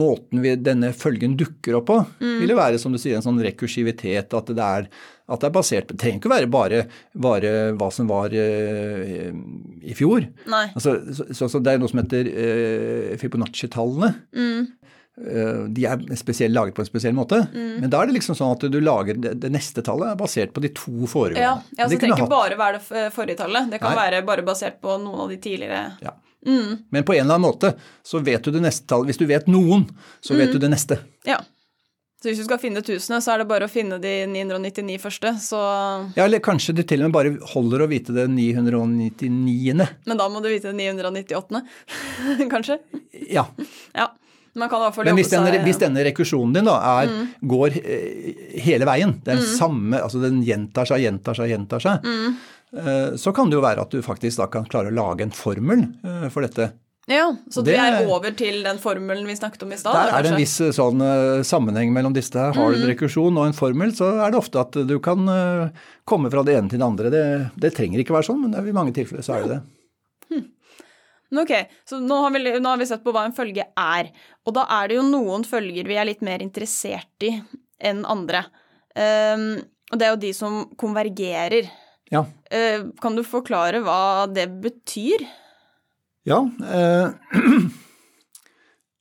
måten 0.00 0.40
vi, 0.40 0.54
denne 0.56 0.88
følgen 0.96 1.34
dukker 1.36 1.76
opp 1.76 1.90
på, 1.90 1.98
vil 2.22 2.54
jo 2.54 2.56
være 2.56 2.80
som 2.80 2.94
du 2.96 3.00
sier, 3.00 3.18
en 3.18 3.26
sånn 3.26 3.42
rekursivitet. 3.44 4.32
At 4.32 4.48
det 4.56 4.64
er, 4.64 4.88
at 5.30 5.42
det 5.42 5.50
er 5.50 5.54
basert 5.54 5.90
på 5.90 5.94
Det 5.94 6.00
trenger 6.00 6.22
ikke 6.22 6.32
være 6.32 6.50
bare, 6.50 6.80
bare 7.12 7.52
hva 7.76 7.90
som 7.92 8.08
var 8.08 8.32
uh, 8.32 9.28
i 9.84 9.96
fjor. 9.98 10.30
Nei. 10.48 10.64
Altså, 10.72 10.96
så, 11.12 11.28
så, 11.28 11.50
så 11.52 11.60
Det 11.60 11.76
er 11.76 11.84
noe 11.84 11.92
som 11.92 12.00
heter 12.02 12.32
uh, 12.32 13.16
Fibonacci-tallene. 13.20 14.14
Eh, 14.32 14.96
de 15.20 15.84
er 15.84 16.00
spesielt 16.16 16.54
laget 16.56 16.74
på 16.74 16.80
en 16.84 16.88
spesiell 16.88 17.12
måte. 17.16 17.42
Men 17.52 17.90
da 17.92 18.00
er 18.00 18.08
det 18.08 18.16
liksom 18.16 18.34
sånn 18.38 18.54
at 18.56 18.64
du 18.72 18.78
lager 18.80 19.18
det, 19.20 19.34
det 19.42 19.50
neste 19.52 19.82
tallet 19.84 20.14
er 20.14 20.16
basert 20.20 20.54
på 20.56 20.62
de 20.64 20.70
to 20.72 21.04
foregående. 21.10 21.44
Ja, 21.44 21.58
ja 21.76 21.84
så 21.86 21.90
Det 21.92 22.00
trenger 22.00 22.16
ikke 22.16 22.26
hatt- 22.28 22.32
bare 22.32 22.56
være 22.62 22.80
det 22.80 23.12
forrige 23.12 23.36
tallet. 23.42 23.70
Det 23.70 23.80
kan 23.82 23.94
Nei. 23.94 24.00
være 24.10 24.24
bare 24.26 24.42
basert 24.46 24.80
på 24.80 24.96
noen 25.02 25.20
av 25.26 25.28
de 25.28 25.36
tidligere 25.36 25.84
Ja. 26.02 26.16
Men 26.42 27.04
på 27.04 27.12
en 27.12 27.26
eller 27.26 27.34
annen 27.36 27.44
måte 27.52 27.74
så 28.02 28.22
vet 28.24 28.42
du 28.42 28.50
det 28.50 28.62
neste 28.64 28.86
tallet. 28.88 29.10
Hvis 29.12 29.18
du 29.20 29.26
vet 29.28 29.46
noen, 29.46 29.84
så 30.24 30.34
vet 30.38 30.52
du 30.52 30.58
det 30.58 30.70
neste. 30.72 30.96
Ja. 31.28 31.36
Så 32.20 32.28
hvis 32.28 32.38
du 32.40 32.44
skal 32.44 32.58
finne 32.60 32.80
tusene, 32.84 33.16
så 33.24 33.32
er 33.32 33.38
det 33.40 33.48
bare 33.48 33.64
å 33.64 33.70
finne 33.72 33.96
de 34.00 34.26
999 34.28 34.98
første, 35.00 35.30
så 35.40 35.60
Ja, 36.16 36.24
eller 36.26 36.38
kanskje 36.44 36.74
det 36.76 36.86
til 36.88 37.00
og 37.04 37.08
med 37.08 37.12
bare 37.16 37.30
holder 37.54 37.80
å 37.84 37.88
vite 37.88 38.12
det 38.12 38.26
999. 38.28 39.86
Men 40.06 40.16
da 40.20 40.28
må 40.28 40.42
du 40.44 40.48
vite 40.52 40.72
det 40.72 40.76
998., 40.76 41.62
kanskje? 42.52 42.78
Ja. 43.30 43.46
Ja. 43.96 44.08
Men 44.58 45.18
hvis 45.18 45.30
denne, 45.30 45.52
seg 45.52 45.66
hvis 45.66 45.78
denne 45.78 46.04
rekursjonen 46.10 46.56
din 46.56 46.66
da 46.66 46.76
er, 47.02 47.12
går 47.52 47.76
eh, 47.80 48.60
hele 48.64 48.88
veien, 48.88 49.16
den 49.26 49.42
samme, 49.46 50.00
altså 50.02 50.22
den 50.22 50.42
gjentar 50.46 50.88
seg, 50.90 51.04
gjentar 51.04 51.38
seg, 51.38 51.52
gjentar 51.52 51.84
seg, 51.84 52.06
mm. 52.06 53.16
så 53.18 53.32
kan 53.34 53.50
det 53.50 53.58
jo 53.58 53.64
være 53.64 53.86
at 53.86 53.94
du 53.94 54.02
faktisk 54.02 54.42
da 54.42 54.50
kan 54.50 54.66
klare 54.70 54.90
å 54.90 54.96
lage 54.96 55.26
en 55.26 55.34
formel 55.34 55.86
eh, 56.02 56.28
for 56.34 56.46
dette. 56.46 56.72
Ja, 57.10 57.36
så 57.50 57.62
Det- 57.64 57.72
vi 57.72 57.78
er 57.78 58.06
over 58.06 58.30
til 58.30 58.62
den 58.62 58.78
formelen 58.78 59.26
vi 59.26 59.34
snakket 59.34 59.62
om 59.62 59.72
i 59.72 59.76
stad? 59.76 59.94
Der 59.94 60.18
er 60.18 60.22
det 60.22 60.30
en 60.32 60.38
viss 60.38 60.60
eh, 60.60 60.70
sånn 60.70 61.00
eh, 61.00 61.42
sammenheng 61.42 61.92
mellom 61.92 62.12
disse 62.12 62.34
her. 62.34 62.52
Har 62.54 62.70
du 62.70 62.76
en 62.82 62.88
rekursjon 62.88 63.36
og 63.36 63.46
en 63.46 63.52
formel, 63.52 63.90
så 63.92 64.24
er 64.24 64.30
det 64.30 64.38
ofte 64.38 64.60
at 64.60 64.72
du 64.86 64.98
kan 65.00 65.26
eh, 65.28 65.68
komme 66.04 66.30
fra 66.30 66.44
det 66.44 66.54
ene 66.56 66.68
til 66.68 66.78
det 66.78 66.86
andre. 66.86 67.10
Det, 67.10 67.50
det 67.58 67.74
trenger 67.74 67.98
ikke 67.98 68.14
være 68.14 68.30
sånn, 68.30 68.42
men 68.50 68.68
i 68.68 68.72
mange 68.72 68.92
tilfeller 68.92 69.22
så 69.22 69.34
er 69.34 69.42
det 69.42 69.48
det. 69.56 69.60
Ok, 71.30 71.52
så 71.86 72.00
nå 72.02 72.16
har, 72.24 72.34
vi, 72.34 72.54
nå 72.58 72.72
har 72.72 72.80
vi 72.80 72.88
sett 72.90 73.04
på 73.04 73.12
hva 73.14 73.26
en 73.28 73.34
følge 73.36 73.66
er. 73.78 74.10
Og 74.46 74.54
da 74.56 74.64
er 74.80 74.90
det 74.90 74.96
jo 74.98 75.04
noen 75.06 75.44
følger 75.46 75.86
vi 75.86 75.98
er 76.00 76.08
litt 76.08 76.24
mer 76.26 76.42
interessert 76.42 77.26
i 77.26 77.36
enn 77.80 78.02
andre. 78.08 78.44
Um, 78.98 79.60
og 79.90 80.00
det 80.00 80.06
er 80.06 80.14
jo 80.14 80.22
de 80.24 80.32
som 80.36 80.56
konvergerer. 80.80 81.70
Ja. 82.10 82.24
Uh, 82.50 82.90
kan 83.02 83.14
du 83.14 83.22
forklare 83.26 83.82
hva 83.86 84.26
det 84.30 84.48
betyr? 84.62 85.22
Ja. 86.28 86.42
Eh, 86.74 87.08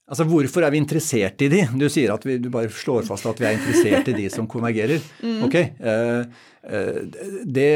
altså 0.09 0.25
hvorfor 0.27 0.65
er 0.65 0.73
vi 0.73 0.81
interessert 0.81 1.41
i 1.45 1.49
de? 1.51 1.63
Du 1.79 1.87
sier 1.91 2.13
at 2.13 2.25
vi, 2.25 2.37
du 2.41 2.49
bare 2.53 2.71
slår 2.73 3.05
fast 3.07 3.27
at 3.29 3.41
vi 3.41 3.47
er 3.49 3.57
interessert 3.57 4.09
i 4.11 4.15
de 4.17 4.27
som 4.33 4.47
konvergerer. 4.49 5.03
Ok. 5.45 5.57
Eh, 5.59 6.21
eh, 6.73 7.01
det, 7.45 7.67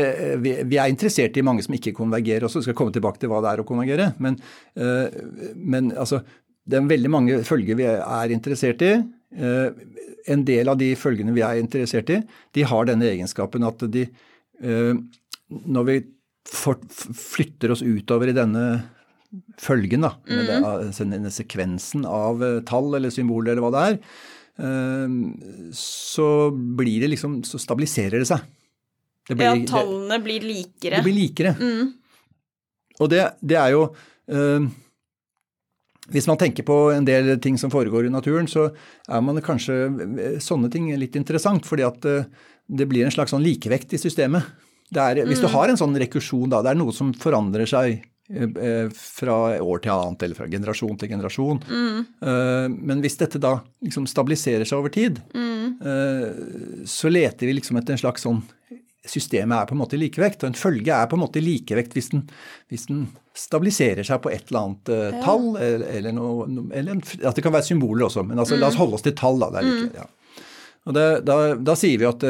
vi, 0.43 0.55
vi 0.69 0.79
er 0.81 0.91
interessert 0.91 1.37
i 1.37 1.45
mange 1.45 1.65
som 1.65 1.75
ikke 1.77 1.95
konvergerer 1.97 2.47
også. 2.47 2.61
Vi 2.61 2.69
skal 2.69 2.77
komme 2.79 2.95
tilbake 2.95 3.21
til 3.21 3.31
hva 3.31 3.41
det 3.45 3.51
er 3.53 3.63
å 3.63 3.67
konvergere. 3.67 4.11
Men, 4.23 4.39
eh, 4.77 5.19
men 5.55 5.91
altså, 5.93 6.23
det 6.65 6.79
er 6.79 6.89
veldig 6.89 7.11
mange 7.13 7.41
følger 7.47 7.79
vi 7.79 7.89
er 7.91 8.33
interessert 8.33 8.81
i. 8.85 8.95
En 10.33 10.43
del 10.47 10.69
av 10.69 10.77
de 10.79 10.91
følgene 10.95 11.33
vi 11.35 11.41
er 11.43 11.59
interessert 11.59 12.11
i, 12.13 12.19
de 12.55 12.65
har 12.69 12.85
denne 12.87 13.09
egenskapen 13.09 13.65
at 13.67 13.81
de 13.91 14.05
Når 14.63 15.87
vi 15.89 15.95
flytter 16.47 17.73
oss 17.73 17.81
utover 17.81 18.29
i 18.29 18.35
denne 18.37 18.63
følgen, 19.61 20.05
da, 20.05 20.13
mm. 20.27 20.93
denne 20.97 21.31
sekvensen 21.33 22.05
av 22.09 22.43
eh, 22.45 22.59
tall 22.67 22.93
eller 22.97 23.13
symboler 23.13 23.53
eller 23.53 23.65
hva 23.65 23.71
det 23.73 23.83
er, 23.87 23.97
eh, 24.67 25.15
så 25.77 26.27
blir 26.51 27.01
det 27.03 27.13
liksom 27.15 27.41
Så 27.47 27.61
stabiliserer 27.61 28.21
det 28.21 28.29
seg. 28.29 28.45
Det 29.29 29.39
Ja, 29.39 29.55
det- 29.55 29.67
tallene 29.71 30.21
blir 30.23 30.41
likere. 30.41 30.97
det 30.97 31.03
blir 31.03 31.17
likere. 31.17 31.55
Mm. 31.57 31.93
Og 32.99 33.09
det, 33.09 33.33
det 33.41 33.57
er 33.57 33.71
jo 33.71 33.95
eh, 34.29 34.67
Hvis 36.11 36.27
man 36.27 36.37
tenker 36.37 36.63
på 36.63 36.93
en 36.93 37.05
del 37.05 37.39
ting 37.39 37.57
som 37.57 37.71
foregår 37.71 38.05
i 38.05 38.11
naturen, 38.11 38.45
så 38.45 38.75
er 39.07 39.21
man 39.21 39.39
kanskje 39.41 40.37
sånne 40.43 40.69
ting 40.69 40.91
litt 40.99 41.15
interessant, 41.15 41.63
fordi 41.65 41.85
at 41.87 42.01
det 42.67 42.89
blir 42.89 43.05
en 43.05 43.11
slags 43.11 43.31
sånn 43.31 43.41
likevekt 43.43 43.93
i 43.93 43.97
systemet. 43.97 44.43
Det 44.91 44.99
er, 44.99 45.25
Hvis 45.25 45.39
du 45.39 45.47
har 45.47 45.69
en 45.69 45.79
sånn 45.79 45.95
rekursjon, 45.95 46.49
da, 46.49 46.61
det 46.61 46.71
er 46.71 46.75
noe 46.75 46.91
som 46.91 47.13
forandrer 47.13 47.65
seg 47.65 48.03
fra 48.95 49.35
år 49.59 49.81
til 49.83 49.91
annet, 49.91 50.23
eller 50.23 50.37
fra 50.37 50.47
generasjon 50.47 50.95
til 50.99 51.09
generasjon. 51.11 51.59
Mm. 51.67 52.77
Men 52.79 53.01
hvis 53.03 53.19
dette 53.19 53.41
da 53.41 53.57
liksom 53.83 54.07
stabiliserer 54.09 54.63
seg 54.65 54.79
over 54.79 54.93
tid, 54.93 55.19
mm. 55.35 56.85
så 56.87 57.11
leter 57.11 57.49
vi 57.49 57.57
liksom 57.57 57.77
etter 57.81 57.97
en 57.97 58.03
slags 58.05 58.23
sånn 58.25 58.39
Systemet 59.03 59.51
er 59.57 59.67
på 59.67 59.75
en 59.75 59.81
måte 59.81 59.97
likevekt, 59.99 60.45
og 60.45 60.53
en 60.53 60.55
følge 60.55 60.95
er 60.95 61.09
på 61.11 61.17
en 61.17 61.25
måte 61.25 61.41
likevekt 61.43 61.91
hvis 61.91 62.05
den, 62.13 62.21
hvis 62.71 62.85
den 62.87 63.01
stabiliserer 63.35 64.07
seg 64.07 64.21
på 64.23 64.31
et 64.31 64.47
eller 64.47 64.61
annet 64.61 64.91
ja. 64.93 65.09
tall, 65.25 65.49
eller, 65.57 65.83
eller, 65.89 66.15
noe, 66.15 66.45
eller 66.71 66.95
en, 66.95 67.01
at 67.03 67.35
det 67.35 67.43
kan 67.43 67.51
være 67.51 67.67
symboler 67.67 68.07
også. 68.07 68.23
Men 68.23 68.39
altså, 68.39 68.55
mm. 68.55 68.61
la 68.61 68.69
oss 68.69 68.77
mm. 68.77 68.79
holde 68.79 68.95
oss 68.95 69.03
til 69.03 69.17
tall, 69.19 69.43
da. 69.43 69.49
Det 69.51 69.59
er 69.59 69.67
like, 69.67 69.89
mm. 69.89 69.97
ja. 69.99 70.45
Og 70.87 70.95
det, 70.95 71.05
da, 71.27 71.37
da, 71.59 71.75
sier 71.79 71.99
vi 71.99 72.07
at 72.07 72.23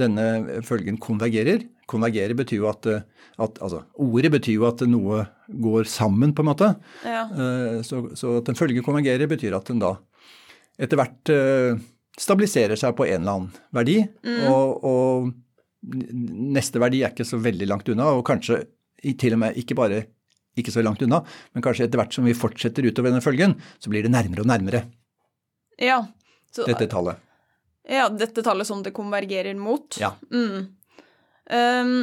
denne 0.00 0.26
følgen 0.64 0.96
konvergerer. 1.00 1.68
Konvergerer 1.90 2.36
betyr 2.38 2.62
jo 2.62 2.68
at, 2.70 2.86
at, 2.88 3.60
altså, 3.60 3.82
Ordet 4.00 4.32
betyr 4.34 4.58
jo 4.58 4.66
at 4.68 4.84
noe 4.88 5.24
går 5.48 5.88
sammen, 5.90 6.32
på 6.34 6.44
en 6.44 6.48
måte. 6.48 6.70
Ja. 7.04 7.26
Uh, 7.28 7.80
så, 7.86 8.06
så, 8.16 8.38
at 8.40 8.50
en 8.50 8.58
følge 8.58 8.84
konvergerer 8.84 9.28
betyr 9.30 9.56
at 9.58 9.68
den 9.70 9.82
da 9.82 9.96
etter 10.74 10.98
hvert 10.98 11.30
stabiliserer 12.18 12.74
seg 12.78 12.96
på 12.98 13.04
en 13.06 13.20
eller 13.20 13.36
annen 13.36 13.52
verdi. 13.74 14.00
Mm. 14.26 14.40
og, 14.50 14.86
og 14.88 15.28
neste 16.54 16.80
verdi 16.82 17.04
er 17.04 17.12
ikke 17.12 17.26
så 17.28 17.38
veldig 17.38 17.68
langt 17.70 17.90
unna, 17.92 18.08
og 18.16 18.24
kanskje 18.26 18.64
til 19.20 19.36
og 19.36 19.42
med 19.44 19.60
ikke 19.60 19.76
bare 19.78 20.00
ikke 20.58 20.72
så 20.74 20.82
langt 20.82 21.02
unna, 21.02 21.20
men 21.54 21.64
kanskje 21.64 21.88
etter 21.88 22.00
hvert 22.00 22.14
som 22.14 22.26
vi 22.26 22.36
fortsetter 22.36 22.86
utover 22.86 23.10
denne 23.10 23.24
følgen, 23.24 23.56
så 23.82 23.90
blir 23.92 24.06
det 24.06 24.12
nærmere 24.14 24.44
og 24.44 24.50
nærmere 24.50 24.84
ja, 25.78 26.06
så, 26.54 26.62
dette 26.68 26.86
tallet. 26.90 27.18
Ja, 27.90 28.06
dette 28.08 28.44
tallet 28.46 28.68
som 28.68 28.82
det 28.84 28.94
konvergerer 28.94 29.56
mot. 29.58 29.96
Ja. 30.00 30.14
Mm. 30.30 30.70
Um, 31.50 31.96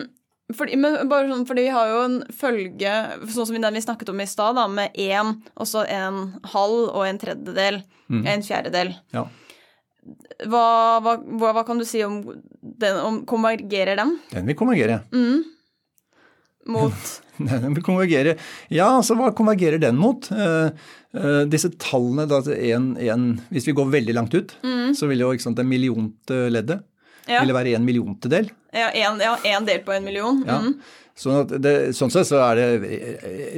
fordi, 0.55 0.77
men 0.79 0.97
bare 1.09 1.29
sånn, 1.29 1.45
fordi 1.47 1.67
vi 1.67 1.73
har 1.73 1.91
jo 1.91 1.99
en 2.05 2.17
følge, 2.35 2.95
sånn 3.31 3.47
som 3.47 3.57
den 3.57 3.77
vi 3.77 3.83
snakket 3.83 4.11
om 4.11 4.21
i 4.21 4.27
stad, 4.29 4.59
med 4.73 4.97
én, 4.99 5.37
og 5.55 5.69
så 5.69 5.85
en 5.87 6.23
halv 6.53 6.89
og 6.89 7.05
en 7.07 7.21
tredjedel, 7.21 7.81
mm. 8.11 8.25
en 8.33 8.45
fjerdedel. 8.45 8.93
Ja. 9.15 9.25
Hva, 10.49 10.65
hva, 11.05 11.15
hva, 11.53 11.63
kan 11.67 11.79
du 11.79 11.85
si 11.85 12.01
om 12.03 12.23
den? 12.61 12.95
Om, 12.97 13.19
konvergerer 13.29 13.99
den? 13.99 14.15
Den 14.31 14.47
vil 14.49 14.57
konvergere. 14.57 15.03
Mm. 15.13 15.43
Mot 16.71 17.11
Den 17.41 17.73
vil 17.73 17.85
konvergere. 17.85 18.35
Ja, 18.69 18.91
altså 18.99 19.15
hva 19.17 19.31
konvergerer 19.37 19.81
den 19.81 19.97
mot? 19.97 20.27
Uh, 20.33 20.73
uh, 21.17 21.43
disse 21.49 21.71
tallene, 21.81 22.27
da, 22.29 22.41
en, 22.53 22.91
en, 23.01 23.27
hvis 23.53 23.69
vi 23.69 23.75
går 23.77 23.93
veldig 23.93 24.17
langt 24.17 24.35
ut, 24.37 24.53
mm. 24.65 24.91
så 24.97 25.09
vil 25.09 25.23
jo 25.23 25.31
sant, 25.41 25.57
det 25.57 25.65
millionte 25.69 26.43
leddet 26.53 26.83
ja. 27.31 27.43
ville 27.43 27.55
være 27.55 27.75
en 27.77 27.85
milliontedel. 27.87 28.49
Ja, 28.75 28.89
en, 28.95 29.21
ja, 29.23 29.35
en 29.51 29.67
del 29.67 29.81
på 29.85 29.95
en 29.95 30.05
million. 30.07 30.43
Ja. 30.47 30.61
Mm. 30.63 30.75
Sånn, 31.21 31.43
det, 31.61 31.73
sånn 31.93 32.11
sett 32.13 32.29
så 32.29 32.39
er 32.45 32.57
det 32.57 32.67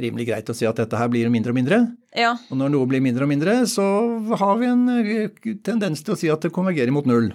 rimelig 0.02 0.26
greit 0.28 0.50
å 0.50 0.56
si 0.56 0.66
at 0.68 0.80
dette 0.80 0.98
her 0.98 1.08
blir 1.12 1.30
mindre 1.32 1.54
og 1.54 1.58
mindre. 1.58 1.78
Ja. 2.18 2.34
Og 2.50 2.58
når 2.60 2.72
noe 2.74 2.88
blir 2.90 3.02
mindre 3.04 3.24
og 3.26 3.30
mindre, 3.30 3.60
så 3.70 3.84
har 4.40 4.58
vi 4.60 4.68
en 4.68 4.84
eh, 4.98 5.54
tendens 5.64 6.02
til 6.04 6.16
å 6.16 6.18
si 6.18 6.30
at 6.32 6.44
det 6.44 6.52
konvergerer 6.54 6.92
mot 6.94 7.06
null. 7.08 7.30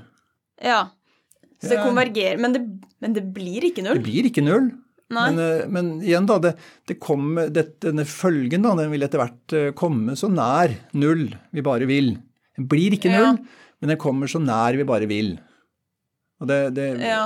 Ja. 0.64 0.90
Så 1.60 1.74
det 1.74 1.82
konvergerer, 1.82 2.38
men 2.40 2.56
det, 2.56 2.62
men 3.04 3.16
det 3.16 3.26
blir 3.36 3.66
ikke 3.68 3.84
null? 3.84 4.00
Det 4.00 4.06
blir 4.06 4.30
ikke 4.30 4.44
null. 4.46 4.70
Men, 5.10 5.40
eh, 5.42 5.66
men, 5.68 5.96
igjen, 6.06 6.28
da. 6.30 6.38
Det, 6.44 6.54
det 6.88 7.00
kom, 7.02 7.34
det, 7.50 7.66
denne 7.84 8.06
følgen 8.08 8.66
da, 8.66 8.76
den 8.78 8.94
vil 8.94 9.08
etter 9.08 9.24
hvert 9.24 9.56
eh, 9.58 9.72
komme 9.78 10.16
så 10.20 10.30
nær 10.32 10.76
null 10.94 11.30
vi 11.56 11.66
bare 11.66 11.90
vil. 11.90 12.14
Den 12.60 12.70
blir 12.70 12.96
ikke 12.96 13.12
null, 13.14 13.40
men 13.80 13.94
den 13.96 14.02
kommer 14.02 14.30
så 14.30 14.42
nær 14.44 14.78
vi 14.78 14.88
bare 14.88 15.10
vil. 15.10 15.38
Og 16.40 16.50
det, 16.50 16.88
ja. 17.04 17.26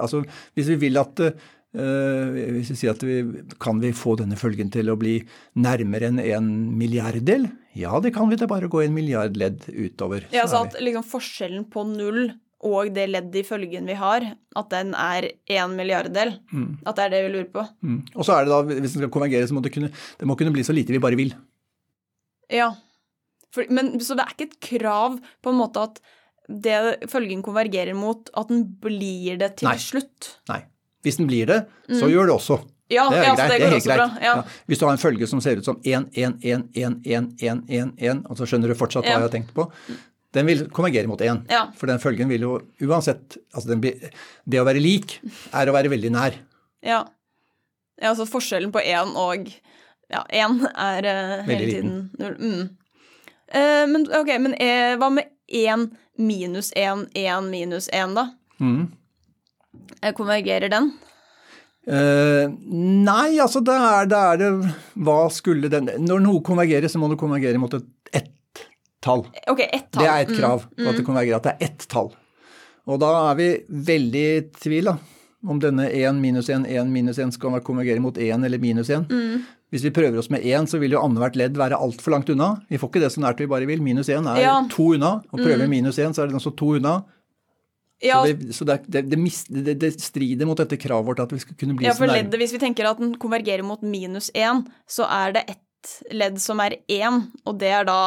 altså, 0.00 0.22
hvis 0.56 0.70
vi 0.74 0.82
vil 0.88 1.00
at 1.00 1.26
Uh, 1.70 2.34
hvis 2.56 2.72
vi 2.72 2.74
sier 2.80 2.96
at 2.96 3.02
vi, 3.06 3.20
Kan 3.62 3.78
vi 3.78 3.92
få 3.94 4.16
denne 4.18 4.34
følgen 4.34 4.72
til 4.74 4.88
å 4.90 4.96
bli 4.98 5.20
nærmere 5.54 6.08
enn 6.08 6.18
en 6.18 6.48
milliarddel? 6.74 7.44
Ja, 7.78 7.92
det 8.02 8.10
kan 8.16 8.26
vi. 8.26 8.34
Det 8.34 8.48
er 8.48 8.50
bare 8.50 8.66
å 8.66 8.72
gå 8.72 8.80
en 8.82 8.96
milliard 8.96 9.38
ledd 9.38 9.68
utover. 9.68 10.26
Ja, 10.34 10.48
så 10.50 10.64
at 10.64 10.74
liksom 10.82 11.06
forskjellen 11.06 11.68
på 11.70 11.84
null 11.86 12.32
og 12.66 12.90
det 12.92 13.06
leddet 13.08 13.38
i 13.40 13.46
følgen 13.46 13.86
vi 13.88 13.94
har, 13.96 14.26
at 14.34 14.72
den 14.74 14.90
er 14.98 15.30
én 15.48 15.76
milliarddel. 15.78 16.34
Mm. 16.52 16.82
At 16.84 16.98
det 16.98 17.06
er 17.06 17.14
det 17.14 17.22
vi 17.24 17.32
lurer 17.36 17.48
på. 17.54 17.64
Mm. 17.86 18.02
Og 18.12 18.26
så 18.26 18.34
er 18.34 18.44
det 18.44 18.52
da, 18.52 18.60
hvis 18.68 18.96
den 18.96 19.04
skal 19.04 19.14
konvergere, 19.14 19.46
så 19.48 19.56
må 19.56 19.62
det 19.64 19.72
kunne, 19.72 19.88
det 19.90 20.28
må 20.28 20.36
kunne 20.36 20.52
bli 20.52 20.66
så 20.66 20.76
lite 20.76 20.92
vi 20.92 21.00
bare 21.00 21.16
vil. 21.16 21.32
Ja. 22.52 22.72
For, 23.54 23.70
men, 23.72 23.94
så 24.04 24.18
det 24.18 24.26
er 24.26 24.34
ikke 24.34 24.50
et 24.50 24.60
krav 24.66 25.16
på 25.40 25.54
en 25.54 25.60
måte 25.62 25.86
at 25.86 26.02
det 26.50 27.08
følgen 27.12 27.44
konvergerer 27.46 27.94
mot, 27.96 28.30
at 28.34 28.50
den 28.50 28.66
blir 28.82 29.38
det 29.40 29.54
til 29.60 29.70
Nei. 29.70 29.78
slutt? 29.80 30.34
Nei. 30.50 30.64
Hvis 31.06 31.16
den 31.20 31.30
blir 31.30 31.48
det, 31.48 31.62
så 31.88 32.04
mm. 32.04 32.10
gjør 32.12 32.28
det 32.28 32.34
også. 32.34 32.58
Ja, 32.90 33.06
det 33.06 33.20
er 33.20 33.24
ja, 33.24 33.34
greit. 33.38 33.38
Det, 33.38 33.58
det, 33.60 33.66
er 33.66 33.74
helt 33.76 33.86
greit. 33.86 34.20
Ja. 34.20 34.34
Ja. 34.40 34.62
Hvis 34.66 34.80
du 34.80 34.84
har 34.88 34.96
en 34.96 35.00
følge 35.00 35.28
som 35.30 35.40
ser 35.44 35.60
ut 35.60 35.68
som 35.68 35.78
1, 35.86 36.10
1, 36.18 36.40
1, 36.42 36.64
1, 36.74 36.96
1, 37.06 37.28
1, 37.38 37.60
1, 37.70 37.92
1, 38.10 38.22
og 38.26 38.40
så 38.40 38.48
skjønner 38.50 38.72
du 38.72 38.76
fortsatt 38.78 39.06
hva 39.06 39.14
jeg 39.14 39.26
har 39.28 39.32
tenkt 39.32 39.54
på, 39.56 39.68
den 40.34 40.46
vil 40.46 40.66
konvergere 40.74 41.10
mot 41.10 41.22
1. 41.22 41.46
For 41.78 41.90
den 41.90 42.02
følgen 42.02 42.30
vil 42.30 42.46
jo 42.46 42.58
uansett 42.86 43.38
altså 43.54 43.78
blir, 43.80 44.10
Det 44.44 44.60
å 44.60 44.66
være 44.66 44.82
lik 44.82 45.18
er 45.54 45.70
å 45.70 45.74
være 45.74 45.92
veldig 45.92 46.12
nær. 46.14 46.36
Ja. 46.86 47.04
ja 48.00 48.12
altså 48.12 48.28
forskjellen 48.30 48.74
på 48.74 48.82
1 48.82 49.16
og 49.18 49.50
ja, 50.10 50.24
1 50.26 50.60
er 50.74 51.06
uh, 51.06 51.34
hele 51.46 51.66
tiden 51.70 51.96
null. 52.18 52.36
Mm. 52.38 52.62
Uh, 53.50 53.84
men 53.90 54.06
ok, 54.18 54.32
men 54.42 54.56
uh, 54.58 54.94
hva 54.98 55.10
med 55.14 55.30
1 55.46 55.90
minus 56.20 56.72
1, 56.76 57.08
1 57.16 57.50
minus 57.50 57.88
1, 57.92 58.16
da? 58.16 58.26
Mm. 58.60 58.88
Konvergerer 60.16 60.72
den? 60.72 60.90
Uh, 61.90 62.52
nei, 62.70 63.38
altså 63.40 63.62
det 63.64 63.74
er, 63.74 64.08
det 64.10 64.18
er, 64.18 64.36
det 64.36 64.72
Hva 65.00 65.14
skulle 65.32 65.70
den 65.72 65.86
Når 66.04 66.20
noe 66.20 66.42
konvergerer, 66.44 66.92
så 66.92 67.00
må 67.00 67.08
det 67.08 67.16
konvergere 67.18 67.58
mot 67.58 67.72
et 67.74 67.86
ett-tall. 69.00 69.24
Ok, 69.48 69.60
ett 69.60 69.88
tall. 69.90 70.02
Det 70.02 70.10
er 70.10 70.26
et 70.26 70.34
krav 70.36 70.66
mm. 70.76 70.88
at 70.90 70.98
det 70.98 71.06
konvergerer, 71.06 71.38
at 71.40 71.48
det 71.48 71.54
er 71.54 71.70
ett 71.70 71.86
tall. 71.88 72.12
Og 72.90 73.00
da 73.00 73.10
er 73.30 73.38
vi 73.38 73.48
veldig 73.88 74.24
i 74.26 74.42
tvil 74.60 74.90
da, 74.90 74.96
om 75.48 75.60
denne 75.62 75.88
1 75.88 76.20
minus 76.20 76.50
1, 76.50 76.66
1 76.68 76.92
minus 76.92 77.20
1 77.22 77.32
skal 77.36 77.60
konvergere 77.64 78.02
mot 78.02 78.18
1 78.18 78.44
eller 78.44 78.60
minus 78.60 78.90
1. 78.90 79.08
Mm. 79.08 79.46
Hvis 79.70 79.84
vi 79.86 79.92
prøver 79.94 80.18
oss 80.18 80.30
med 80.34 80.42
1, 80.42 80.66
så 80.72 80.80
vil 80.82 80.96
jo 80.96 81.00
annethvert 81.04 81.38
ledd 81.38 81.58
være 81.58 81.78
altfor 81.78 82.16
langt 82.16 82.30
unna. 82.32 82.56
Vi 82.70 82.78
får 82.80 82.90
ikke 82.90 83.02
det 83.04 83.12
så 83.14 83.22
nært 83.22 83.38
vi 83.38 83.46
bare 83.50 83.68
vil. 83.68 83.82
Minus 83.84 84.10
1 84.10 84.26
er 84.32 84.42
ja. 84.42 84.56
to 84.72 84.90
unna. 84.96 85.20
Og 85.30 85.38
prøver 85.38 85.62
vi 85.62 85.68
mm. 85.68 85.74
minus 85.78 86.00
1, 86.02 86.16
så 86.16 86.24
er 86.24 86.30
det 86.30 86.38
altså 86.40 86.52
to 86.58 86.72
unna. 86.80 86.96
Ja. 88.00 88.18
Så, 88.18 88.32
det, 88.32 88.56
så 88.56 88.64
det, 88.64 88.78
det, 88.88 89.74
det, 89.78 89.90
strider 90.00 90.48
mot 90.48 90.58
dette 90.58 90.78
kravet 90.80 91.06
vårt 91.06 91.20
at 91.22 91.32
vi 91.34 91.40
skal 91.42 91.56
kunne 91.60 91.76
bli 91.76 91.86
ja, 91.86 91.92
for 91.94 92.08
så 92.08 92.16
leddet, 92.16 92.38
Hvis 92.40 92.54
vi 92.56 92.62
tenker 92.62 92.88
at 92.88 92.98
den 92.98 93.12
konvergerer 93.20 93.62
mot 93.66 93.82
minus 93.84 94.30
1, 94.32 94.64
så 94.88 95.06
er 95.06 95.36
det 95.36 95.44
ett 95.52 95.92
ledd 96.10 96.40
som 96.40 96.60
er 96.64 96.78
1, 96.88 97.20
og 97.44 97.58
det 97.60 97.72
er 97.76 97.88
da 97.88 98.00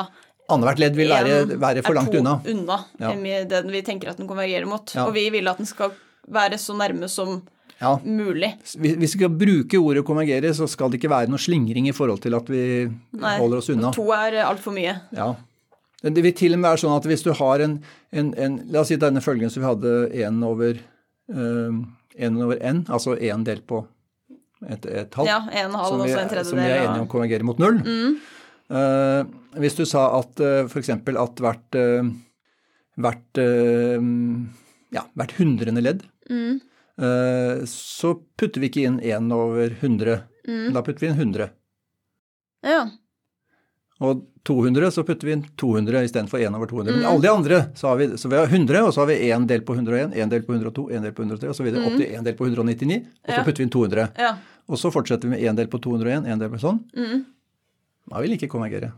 Annethvert 0.52 0.82
ledd 0.82 0.98
vil 0.98 1.08
være, 1.08 1.36
være 1.56 1.82
for 1.86 1.96
langt 1.96 2.16
unna. 2.20 2.34
unna 2.52 2.82
ja. 3.00 3.14
den 3.48 3.70
vi 3.72 3.82
tenker 3.86 4.12
at 4.12 4.18
den 4.20 4.28
konvergerer 4.28 4.68
mot. 4.68 4.92
Ja. 4.92 5.06
Og 5.08 5.16
vi 5.16 5.30
vil 5.32 5.48
at 5.48 5.62
den 5.62 5.70
skal 5.70 5.94
være 6.28 6.60
så 6.60 6.76
nærme 6.76 7.08
som 7.08 7.40
ja. 7.84 7.94
mulig. 8.04 8.50
Hvis 8.80 8.98
vi 9.02 9.10
skal 9.12 9.34
bruke 9.36 9.80
ordet 9.80 10.06
konvergere, 10.08 10.54
så 10.56 10.68
skal 10.72 10.92
det 10.92 11.02
ikke 11.02 11.12
være 11.14 11.32
noe 11.32 11.42
slingring 11.42 11.90
i 11.92 11.96
forhold 11.96 12.24
til 12.24 12.38
at 12.38 12.52
vi 12.52 12.64
Nei, 12.88 13.34
holder 13.42 13.62
oss 13.62 13.72
unna. 13.74 13.92
To 13.96 14.08
er 14.16 14.40
altfor 14.48 14.76
mye. 14.76 14.96
Ja. 15.16 15.34
Det 16.04 16.24
vil 16.24 16.36
til 16.36 16.56
og 16.56 16.60
med 16.60 16.68
være 16.68 16.82
sånn 16.82 16.98
at 16.98 17.06
hvis 17.08 17.24
du 17.24 17.32
har 17.38 17.64
en, 17.64 17.78
en, 18.12 18.34
en 18.36 18.56
La 18.74 18.82
oss 18.84 18.92
si 18.92 19.00
denne 19.00 19.24
følgen 19.24 19.52
som 19.52 19.64
vi 19.64 19.70
hadde 19.70 19.94
1 20.12 20.42
over, 20.44 20.82
uh, 21.32 21.78
over 22.34 22.58
n, 22.60 22.84
altså 22.92 23.16
1 23.16 23.46
delt 23.48 23.64
på 23.70 23.86
et, 24.68 24.84
et 24.88 25.12
tall. 25.14 25.30
Ja, 25.30 25.40
en 25.64 25.78
halv 25.80 26.02
og 26.02 26.10
så 26.10 26.20
en 26.20 26.32
tredjedel. 26.32 26.50
Som 26.50 26.60
vi 26.60 26.68
er 26.68 26.84
enige 26.84 27.06
om 27.06 27.10
konvergerer 27.12 27.48
mot 27.48 27.62
null. 27.62 27.80
Mm. 27.84 28.20
Uh, 28.74 29.60
hvis 29.62 29.76
du 29.78 29.84
sa 29.88 30.06
at 30.18 30.44
uh, 30.44 30.66
f.eks. 30.68 30.92
at 30.92 31.42
hvert, 31.46 31.80
uh, 31.80 32.12
hvert, 33.00 33.42
uh, 33.44 34.06
ja, 34.96 35.08
hvert 35.20 35.36
hundrende 35.40 35.84
ledd 35.84 36.06
mm. 36.32 36.62
Så 37.68 38.12
putter 38.38 38.62
vi 38.62 38.70
ikke 38.70 38.84
inn 38.86 39.00
1 39.02 39.32
over 39.34 39.72
100. 39.80 40.20
Mm. 40.48 40.68
Da 40.76 40.84
putter 40.86 41.06
vi 41.06 41.10
inn 41.10 41.18
100. 41.18 41.50
Ja. 42.64 42.84
Og 44.04 44.24
200, 44.44 44.92
så 44.92 45.04
putter 45.08 45.28
vi 45.28 45.36
inn 45.38 45.44
200 45.60 46.04
istedenfor 46.04 46.42
1 46.42 46.56
over 46.58 46.68
200. 46.68 46.94
Mm. 46.94 47.00
Men 47.00 47.10
alle 47.10 47.24
de 47.24 47.32
andre, 47.32 47.60
så 47.76 47.88
har 47.88 48.00
vi, 48.02 48.10
så 48.18 48.30
vi 48.30 48.40
har 48.40 48.48
100, 48.52 48.82
og 48.84 48.94
så 48.94 49.04
har 49.04 49.12
vi 49.12 49.20
1 49.30 49.48
del 49.48 49.64
på 49.64 49.78
101, 49.78 50.16
1 50.18 50.34
del 50.34 50.44
på 50.44 50.58
102, 50.58 50.88
1 50.98 51.06
del 51.08 51.16
på 51.16 51.24
103 51.24 51.54
osv. 51.54 51.70
Mm. 51.70 51.86
opp 51.88 51.96
til 51.96 52.10
1 52.10 52.28
del 52.28 52.36
på 52.40 52.50
199, 52.50 53.00
og 53.24 53.32
så 53.32 53.38
ja. 53.40 53.46
putter 53.48 53.64
vi 53.64 53.68
inn 53.68 53.76
200. 53.78 54.10
Ja. 54.26 54.34
Og 54.68 54.80
så 54.80 54.92
fortsetter 54.92 55.30
vi 55.30 55.36
med 55.36 55.46
1 55.46 55.62
del 55.62 55.72
på 55.72 55.80
201, 55.84 56.28
1 56.36 56.44
del 56.44 56.52
på 56.52 56.62
sånn. 56.64 56.82
Mm. 56.98 57.24
Da 58.12 58.24
vil 58.26 58.36
ikke 58.36 58.52
konvergere. 58.52 58.92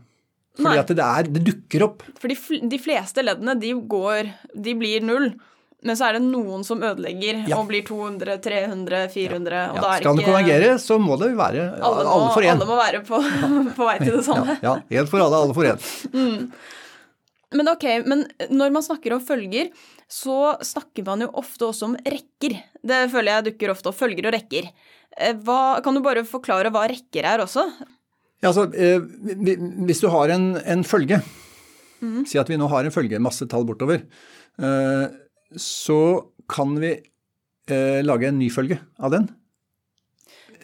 Fordi 0.56 0.80
at 0.80 0.90
det, 0.90 1.04
er, 1.04 1.28
det 1.30 1.44
dukker 1.44 1.84
opp. 1.86 2.02
For 2.18 2.32
de 2.32 2.78
fleste 2.80 3.22
leddene, 3.22 3.58
de 3.60 3.74
går 3.86 4.30
De 4.56 4.72
blir 4.78 5.04
null. 5.04 5.34
Men 5.86 5.98
så 5.98 6.08
er 6.08 6.16
det 6.16 6.22
noen 6.24 6.64
som 6.66 6.80
ødelegger 6.82 7.44
ja. 7.46 7.58
og 7.60 7.68
blir 7.70 7.84
200, 7.86 8.38
300, 8.42 9.02
400 9.12 9.58
ja. 9.58 9.66
og 9.70 9.76
da 9.78 9.90
er 9.92 10.02
Skal 10.02 10.18
det 10.18 10.26
konvergere, 10.26 10.72
så 10.82 10.98
må 11.02 11.18
det 11.20 11.30
være 11.38 11.68
alle, 11.78 12.06
må, 12.06 12.14
alle 12.14 12.32
for 12.34 12.46
én. 12.46 12.54
Alle 12.54 12.68
må 12.68 12.78
være 12.80 13.02
på, 13.06 13.20
på 13.78 13.86
vei 13.86 13.98
til 14.02 14.16
det 14.18 14.24
samme. 14.26 14.58
Ja, 14.66 14.78
én 14.98 15.10
for 15.10 15.22
alle, 15.22 15.44
alle 15.46 15.56
for 15.56 15.70
én. 15.70 15.86
Mm. 16.16 16.48
Men 17.56 17.70
ok, 17.70 17.86
men 18.10 18.24
når 18.50 18.74
man 18.74 18.84
snakker 18.84 19.14
om 19.14 19.22
følger, 19.22 19.70
så 20.10 20.56
snakker 20.66 21.06
man 21.06 21.22
jo 21.24 21.30
ofte 21.38 21.68
også 21.68 21.90
om 21.90 21.96
rekker. 22.02 22.58
Det 22.86 23.00
føler 23.12 23.36
jeg 23.36 23.48
dukker 23.52 23.72
ofte 23.72 23.90
opp. 23.90 23.98
Følger 23.98 24.28
og 24.28 24.34
rekker. 24.34 24.70
Eh, 25.16 25.38
hva, 25.46 25.78
kan 25.84 25.96
du 25.96 26.02
bare 26.04 26.26
forklare 26.26 26.72
hva 26.74 26.86
rekker 26.90 27.26
er 27.26 27.44
også? 27.44 27.64
Ja, 28.42 28.50
altså, 28.50 28.66
eh, 28.74 29.00
Hvis 29.88 30.02
du 30.02 30.10
har 30.12 30.34
en, 30.34 30.56
en 30.60 30.82
følge 30.84 31.22
Si 32.28 32.36
at 32.36 32.50
vi 32.50 32.58
nå 32.60 32.66
har 32.68 32.84
en 32.84 32.92
følge, 32.92 33.18
masse 33.22 33.46
tall 33.48 33.64
bortover. 33.66 34.02
Så 35.54 35.98
kan 36.50 36.74
vi 36.80 36.90
eh, 37.70 38.00
lage 38.04 38.28
en 38.28 38.38
ny 38.40 38.48
følge 38.50 38.80
av 38.98 39.12
den. 39.14 39.28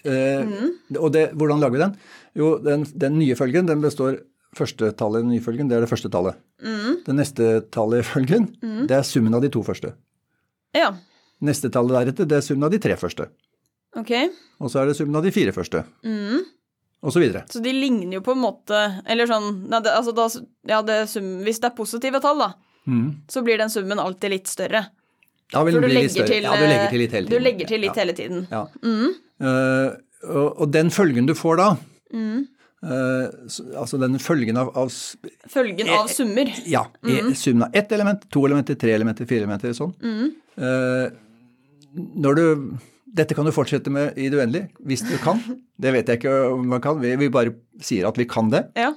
Eh, 0.05 0.43
Og 0.99 1.12
det, 1.15 1.29
hvordan 1.39 1.61
lager 1.62 1.77
vi 1.77 1.83
den? 1.85 1.97
Jo, 2.39 2.57
den, 2.62 2.85
den 2.99 3.19
nye 3.21 3.37
følgen 3.39 3.69
den 3.71 3.83
består 3.85 4.21
Første 4.53 4.91
tallet 4.93 5.23
i 5.23 5.25
den 5.25 5.31
nye 5.33 5.41
følgen, 5.41 5.69
det 5.71 5.79
er 5.79 5.85
det 5.87 5.89
første 5.89 6.11
tallet. 6.12 6.37
Det 7.07 7.15
neste 7.17 7.47
tallet 7.73 8.03
i 8.03 8.05
følgen, 8.05 8.51
det 8.85 8.99
er 8.99 9.07
summen 9.09 9.33
av 9.33 9.41
de 9.41 9.49
to 9.49 9.62
første. 9.65 9.95
Ja. 10.77 10.91
Neste 11.41 11.71
tallet 11.73 11.95
deretter, 11.97 12.29
det 12.29 12.37
er 12.37 12.45
summen 12.45 12.67
av 12.69 12.75
de 12.75 12.81
tre 12.85 12.99
første. 13.01 13.31
Ok. 13.97 14.12
Og 14.61 14.69
så 14.69 14.83
er 14.83 14.91
det 14.91 14.99
summen 14.99 15.17
av 15.17 15.25
de 15.25 15.33
fire 15.33 15.55
første. 15.57 15.81
Og 17.01 17.15
så 17.17 17.23
videre. 17.25 17.47
Så 17.49 17.62
de 17.65 17.73
ligner 17.73 18.19
jo 18.19 18.21
på 18.23 18.35
en 18.37 18.43
måte 18.45 18.77
Eller 19.11 19.27
sånn 19.27 19.49
nei, 19.73 19.81
det, 19.83 19.91
altså 19.97 20.12
da, 20.15 20.29
ja, 20.71 20.83
det 20.87 21.01
sum, 21.11 21.33
Hvis 21.43 21.59
det 21.65 21.71
er 21.73 21.75
positive 21.81 22.21
tall, 22.23 22.45
da, 22.45 22.53
så 23.29 23.43
blir 23.47 23.59
den 23.62 23.71
summen 23.71 23.99
alltid 24.03 24.31
litt 24.35 24.51
større. 24.51 24.87
Ja, 25.53 25.62
vil 25.67 25.77
For 25.77 25.81
du 25.83 25.87
den 25.87 25.91
bli 25.93 26.03
litt 26.03 26.15
legger, 26.17 26.27
større. 26.27 26.33
til, 26.33 26.43
ja, 26.49 26.57
du 26.57 26.67
legger 26.67 26.89
til 26.91 27.03
litt 27.03 27.12
hele 27.12 27.27
du 27.27 27.33
tiden. 27.35 27.45
legger 27.45 27.69
til 27.69 27.81
litt 27.85 27.93
ja. 27.93 28.01
hele 28.03 28.15
tiden. 28.17 28.47
Ja. 28.51 28.62
Eh, 29.43 29.89
og, 30.33 30.49
og 30.65 30.73
den 30.73 30.91
følgen 30.95 31.29
du 31.29 31.35
får 31.39 31.61
da, 31.61 31.69
mm. 32.15 32.43
Uh, 32.83 33.29
altså 33.79 33.95
den 34.03 34.19
følgen 34.19 34.57
av, 34.59 34.73
av 34.75 34.89
Følgen 35.53 35.87
av 35.95 36.09
summer. 36.11 36.49
ja, 36.67 36.81
e- 37.07 37.35
summen 37.39 37.69
av 37.69 37.77
ett 37.79 37.93
element, 37.95 38.25
to 38.29 38.43
elementer, 38.49 38.75
tre 38.75 38.91
elementer, 38.97 39.29
fire 39.31 39.45
elementer, 39.45 39.71
sånn. 39.77 39.93
Eh, 40.59 41.12
når 41.95 42.41
du, 42.41 42.43
dette 43.07 43.37
kan 43.39 43.47
du 43.47 43.53
fortsette 43.55 43.93
med 43.95 44.19
i 44.19 44.27
det 44.33 44.41
uendelige, 44.41 44.73
hvis 44.83 45.07
du 45.07 45.15
kan. 45.23 45.39
Det 45.83 45.91
vet 45.95 46.11
jeg 46.11 46.21
ikke 46.21 46.35
om 46.57 46.67
man 46.75 46.83
kan, 46.83 46.99
vi, 47.03 47.15
vi 47.19 47.31
bare 47.31 47.55
sier 47.83 48.11
at 48.11 48.19
vi 48.19 48.27
kan 48.31 48.51
det. 48.51 48.65
Ja. 48.79 48.91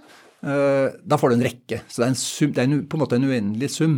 Eh, 0.43 0.91
da 1.05 1.17
får 1.17 1.29
du 1.29 1.35
en 1.39 1.45
rekke. 1.47 1.81
Så 1.87 2.01
det 2.01 2.05
er, 2.05 2.11
en 2.13 2.19
sum, 2.19 2.51
det 2.53 2.61
er 2.63 2.69
en, 2.69 2.83
på 2.89 2.97
en 2.97 3.03
måte 3.05 3.15
en 3.19 3.23
uendelig 3.29 3.69
sum. 3.77 3.97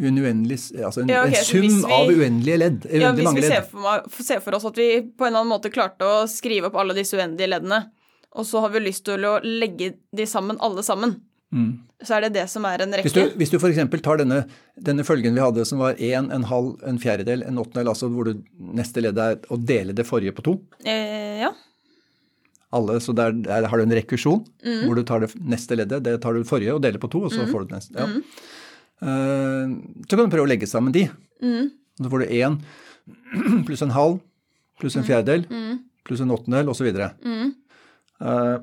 En, 0.00 0.16
uendelig, 0.16 0.56
altså 0.80 1.02
en, 1.02 1.10
Ja, 1.12 1.26
okay, 1.26 1.38
en 1.38 1.44
sum 1.44 1.66
vi- 1.66 1.92
av 1.92 2.08
uendelige 2.08 2.58
ledd. 2.58 2.84
Uendelig 2.88 3.02
Ja, 3.02 3.12
hvis 3.12 3.34
vi 3.36 3.42
ser 3.50 3.62
for, 3.68 4.22
ser 4.24 4.40
for 4.40 4.56
oss 4.56 4.64
at 4.64 4.78
vi 4.80 4.86
på 5.02 5.26
en 5.26 5.34
eller 5.34 5.42
annen 5.44 5.52
måte 5.52 5.70
klarte 5.74 6.06
å 6.08 6.22
skrive 6.30 6.70
opp 6.70 6.78
alle 6.80 6.94
disse 6.96 7.18
uendelige 7.18 7.50
leddene, 7.52 7.82
og 8.32 8.46
så 8.46 8.60
har 8.64 8.70
vi 8.72 8.80
lyst 8.80 9.04
til 9.04 9.20
å 9.28 9.36
legge 9.44 9.92
de 10.16 10.24
sammen 10.26 10.56
alle 10.62 10.82
sammen, 10.86 11.18
så 12.00 12.14
er 12.16 12.20
det 12.28 12.32
det 12.38 12.44
som 12.48 12.64
er 12.64 12.80
en 12.84 12.92
Hvis 12.94 13.10
rekke. 13.12 13.32
du, 13.32 13.38
hvis 13.42 13.50
du 13.50 13.56
f.eks. 13.58 14.00
tar 14.00 14.20
denne, 14.22 14.44
denne 14.78 15.02
følgen 15.04 15.34
vi 15.34 15.40
hadde 15.42 15.64
som 15.66 15.80
var 15.82 15.98
en, 15.98 16.30
en 16.32 16.44
halv, 16.46 16.76
en 16.86 16.98
fjerdedel, 17.02 17.42
en 17.42 17.58
åttendel, 17.58 17.88
altså 17.90 18.08
hvor 18.08 18.24
du 18.30 18.38
neste 18.72 19.02
ledd 19.02 19.18
er 19.18 19.36
å 19.50 19.58
dele 19.58 19.92
det 19.92 20.06
forrige 20.06 20.32
på 20.32 20.44
to. 20.46 20.54
Eh, 20.86 21.40
ja. 21.42 21.50
Alle, 22.76 23.00
så 23.02 23.14
der, 23.16 23.34
der 23.42 23.66
har 23.66 23.80
du 23.80 23.82
en 23.82 23.96
rekursjon 23.98 24.44
hvor 24.86 24.94
du 24.94 25.02
tar 25.06 25.24
det 25.24 25.32
neste 25.42 25.74
leddet, 25.74 26.04
det 26.06 26.12
tar 26.22 26.36
du 26.36 26.46
forrige 26.46 26.76
og 26.76 26.82
deler 26.84 27.02
på 27.02 27.10
to, 27.10 27.24
og 27.26 27.34
så 27.34 27.42
får 27.50 27.64
du 27.64 27.72
det 27.72 27.80
neste. 27.80 27.98
Ja. 27.98 28.08
Eh, 29.00 29.72
så 30.06 30.14
kan 30.14 30.26
du 30.26 30.34
prøve 30.34 30.46
å 30.46 30.50
legge 30.50 30.68
sammen 30.70 30.94
de. 30.94 31.08
Så 31.98 32.12
får 32.12 32.22
du 32.22 32.34
én 32.38 32.60
pluss 33.66 33.82
en 33.82 33.96
halv 33.96 34.20
pluss 34.80 34.94
en 34.96 35.04
fjerdedel 35.04 35.48
pluss 36.06 36.22
en 36.24 36.30
åttendel 36.34 36.70
osv. 36.72 36.88
Uh, 38.20 38.56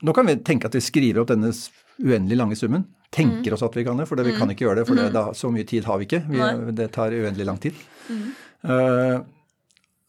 nå 0.00 0.14
kan 0.16 0.28
vi 0.28 0.36
tenke 0.44 0.68
at 0.68 0.76
vi 0.76 0.82
skriver 0.84 1.22
opp 1.22 1.30
denne 1.32 1.52
uendelig 2.00 2.38
lange 2.38 2.58
summen. 2.58 2.86
Tenker 3.12 3.56
oss 3.56 3.64
at 3.66 3.74
vi 3.76 3.84
kan 3.84 3.98
det, 3.98 4.06
for 4.08 4.20
det, 4.20 4.28
vi 4.28 4.36
kan 4.38 4.52
ikke 4.52 4.64
gjøre 4.68 4.80
det, 4.80 4.86
for 4.88 4.98
det, 4.98 5.08
da, 5.16 5.26
så 5.36 5.50
mye 5.52 5.66
tid 5.68 5.88
har 5.88 5.98
vi 6.00 6.06
ikke. 6.06 6.22
Vi, 6.30 6.40
det 6.78 6.92
tar 6.94 7.16
uendelig 7.16 7.46
lang 7.48 7.58
tid. 7.60 7.76
Eh, 8.10 9.16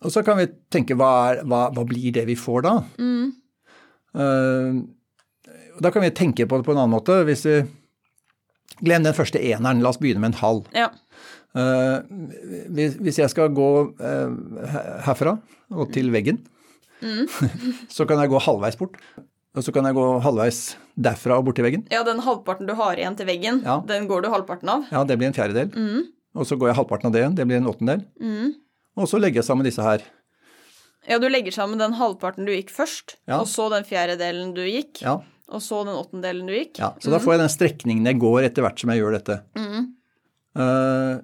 og 0.02 0.12
så 0.14 0.24
kan 0.26 0.40
vi 0.40 0.48
tenke 0.74 0.96
hva, 0.98 1.12
er, 1.32 1.44
hva, 1.46 1.68
hva 1.76 1.84
blir 1.88 2.12
det 2.16 2.26
vi 2.30 2.36
får 2.40 2.64
da? 2.66 2.74
Mm. 2.98 3.28
Uh, 4.18 4.82
da 5.82 5.92
kan 5.94 6.04
vi 6.04 6.12
tenke 6.16 6.48
på 6.50 6.58
det 6.60 6.66
på 6.68 6.74
en 6.74 6.82
annen 6.82 6.96
måte. 6.96 7.22
Hvis 7.28 7.46
vi 7.48 7.60
Glem 8.82 9.04
den 9.06 9.14
første 9.14 9.38
eneren, 9.38 9.82
la 9.84 9.92
oss 9.92 10.00
begynne 10.02 10.24
med 10.24 10.32
en 10.34 10.40
halv. 10.42 10.70
ja. 10.74 10.88
Uh, 11.52 12.00
hvis, 12.72 12.94
hvis 13.04 13.18
jeg 13.20 13.30
skal 13.30 13.50
gå 13.54 13.66
uh, 14.00 14.30
herfra 15.06 15.34
og 15.76 15.92
til 15.94 16.08
veggen, 16.14 16.38
så 17.96 18.06
kan 18.08 18.22
jeg 18.24 18.32
gå 18.32 18.40
halvveis 18.42 18.78
bort. 18.80 18.96
Og 19.52 19.66
så 19.66 19.74
kan 19.76 19.86
jeg 19.86 19.98
gå 19.98 20.06
halvveis 20.24 20.62
derfra 20.96 21.38
og 21.38 21.46
bort 21.50 21.60
til 21.60 21.68
veggen. 21.68 21.84
Ja, 21.92 22.06
den 22.08 22.24
halvparten 22.24 22.70
du 22.70 22.74
har 22.80 22.96
igjen 22.96 23.18
til 23.20 23.28
veggen, 23.28 23.60
Ja. 23.68 23.82
den 23.86 24.08
går 24.10 24.24
du 24.24 24.30
halvparten 24.32 24.72
av. 24.72 24.88
Ja, 24.96 25.04
det 25.04 25.20
blir 25.20 25.28
en 25.28 25.36
fjerdedel. 25.36 25.76
Og 26.40 26.48
så 26.48 26.56
går 26.56 26.72
jeg 26.72 26.80
halvparten 26.80 27.12
av 27.12 27.14
det 27.18 27.22
igjen, 27.26 27.36
det 27.38 27.46
blir 27.52 27.60
en 27.60 27.68
åttendel. 27.70 28.06
Og 29.00 29.08
så 29.08 29.20
legger 29.22 29.42
jeg 29.42 29.48
sammen 29.48 29.68
disse 29.68 29.84
her. 29.86 30.04
Ja, 31.10 31.18
du 31.18 31.28
legger 31.32 31.54
sammen 31.56 31.80
den 31.82 31.96
halvparten 31.98 32.46
du 32.46 32.52
gikk 32.54 32.70
først, 32.74 33.16
Ja. 33.28 33.40
og 33.42 33.48
så 33.50 33.70
den 33.74 33.84
fjerdedelen 33.88 34.54
du 34.54 34.62
gikk, 34.62 35.02
Ja, 35.02 35.16
og 35.50 35.62
så 35.64 35.82
den 35.88 35.96
åttendelen 35.98 36.46
du 36.48 36.54
gikk. 36.54 36.78
ja. 36.78 36.92
Så 37.02 37.10
da 37.10 37.18
får 37.20 37.34
jeg 37.34 37.42
den 37.42 37.56
strekningen 37.56 38.06
jeg 38.06 38.20
går 38.22 38.44
etter 38.46 38.62
hvert 38.62 38.80
som 38.80 38.90
jeg 38.94 39.02
gjør 39.02 39.18
dette. 39.18 39.40
Mm. 39.58 39.88
Uh, 40.56 41.22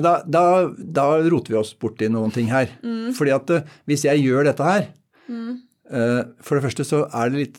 da, 0.00 0.22
da, 0.24 0.44
da 0.72 1.04
roter 1.28 1.52
vi 1.52 1.58
oss 1.60 1.74
borti 1.76 2.08
noen 2.08 2.32
ting 2.32 2.48
her. 2.48 2.70
Fordi 3.14 3.34
at 3.34 3.50
uh, 3.52 3.60
hvis 3.86 4.04
jeg 4.08 4.24
gjør 4.24 4.48
dette 4.48 4.64
her 4.64 4.86
eh, 5.28 6.22
For 6.40 6.56
det 6.56 6.62
første 6.64 6.84
så 6.88 7.02
er 7.12 7.28
det 7.30 7.38
litt 7.42 7.58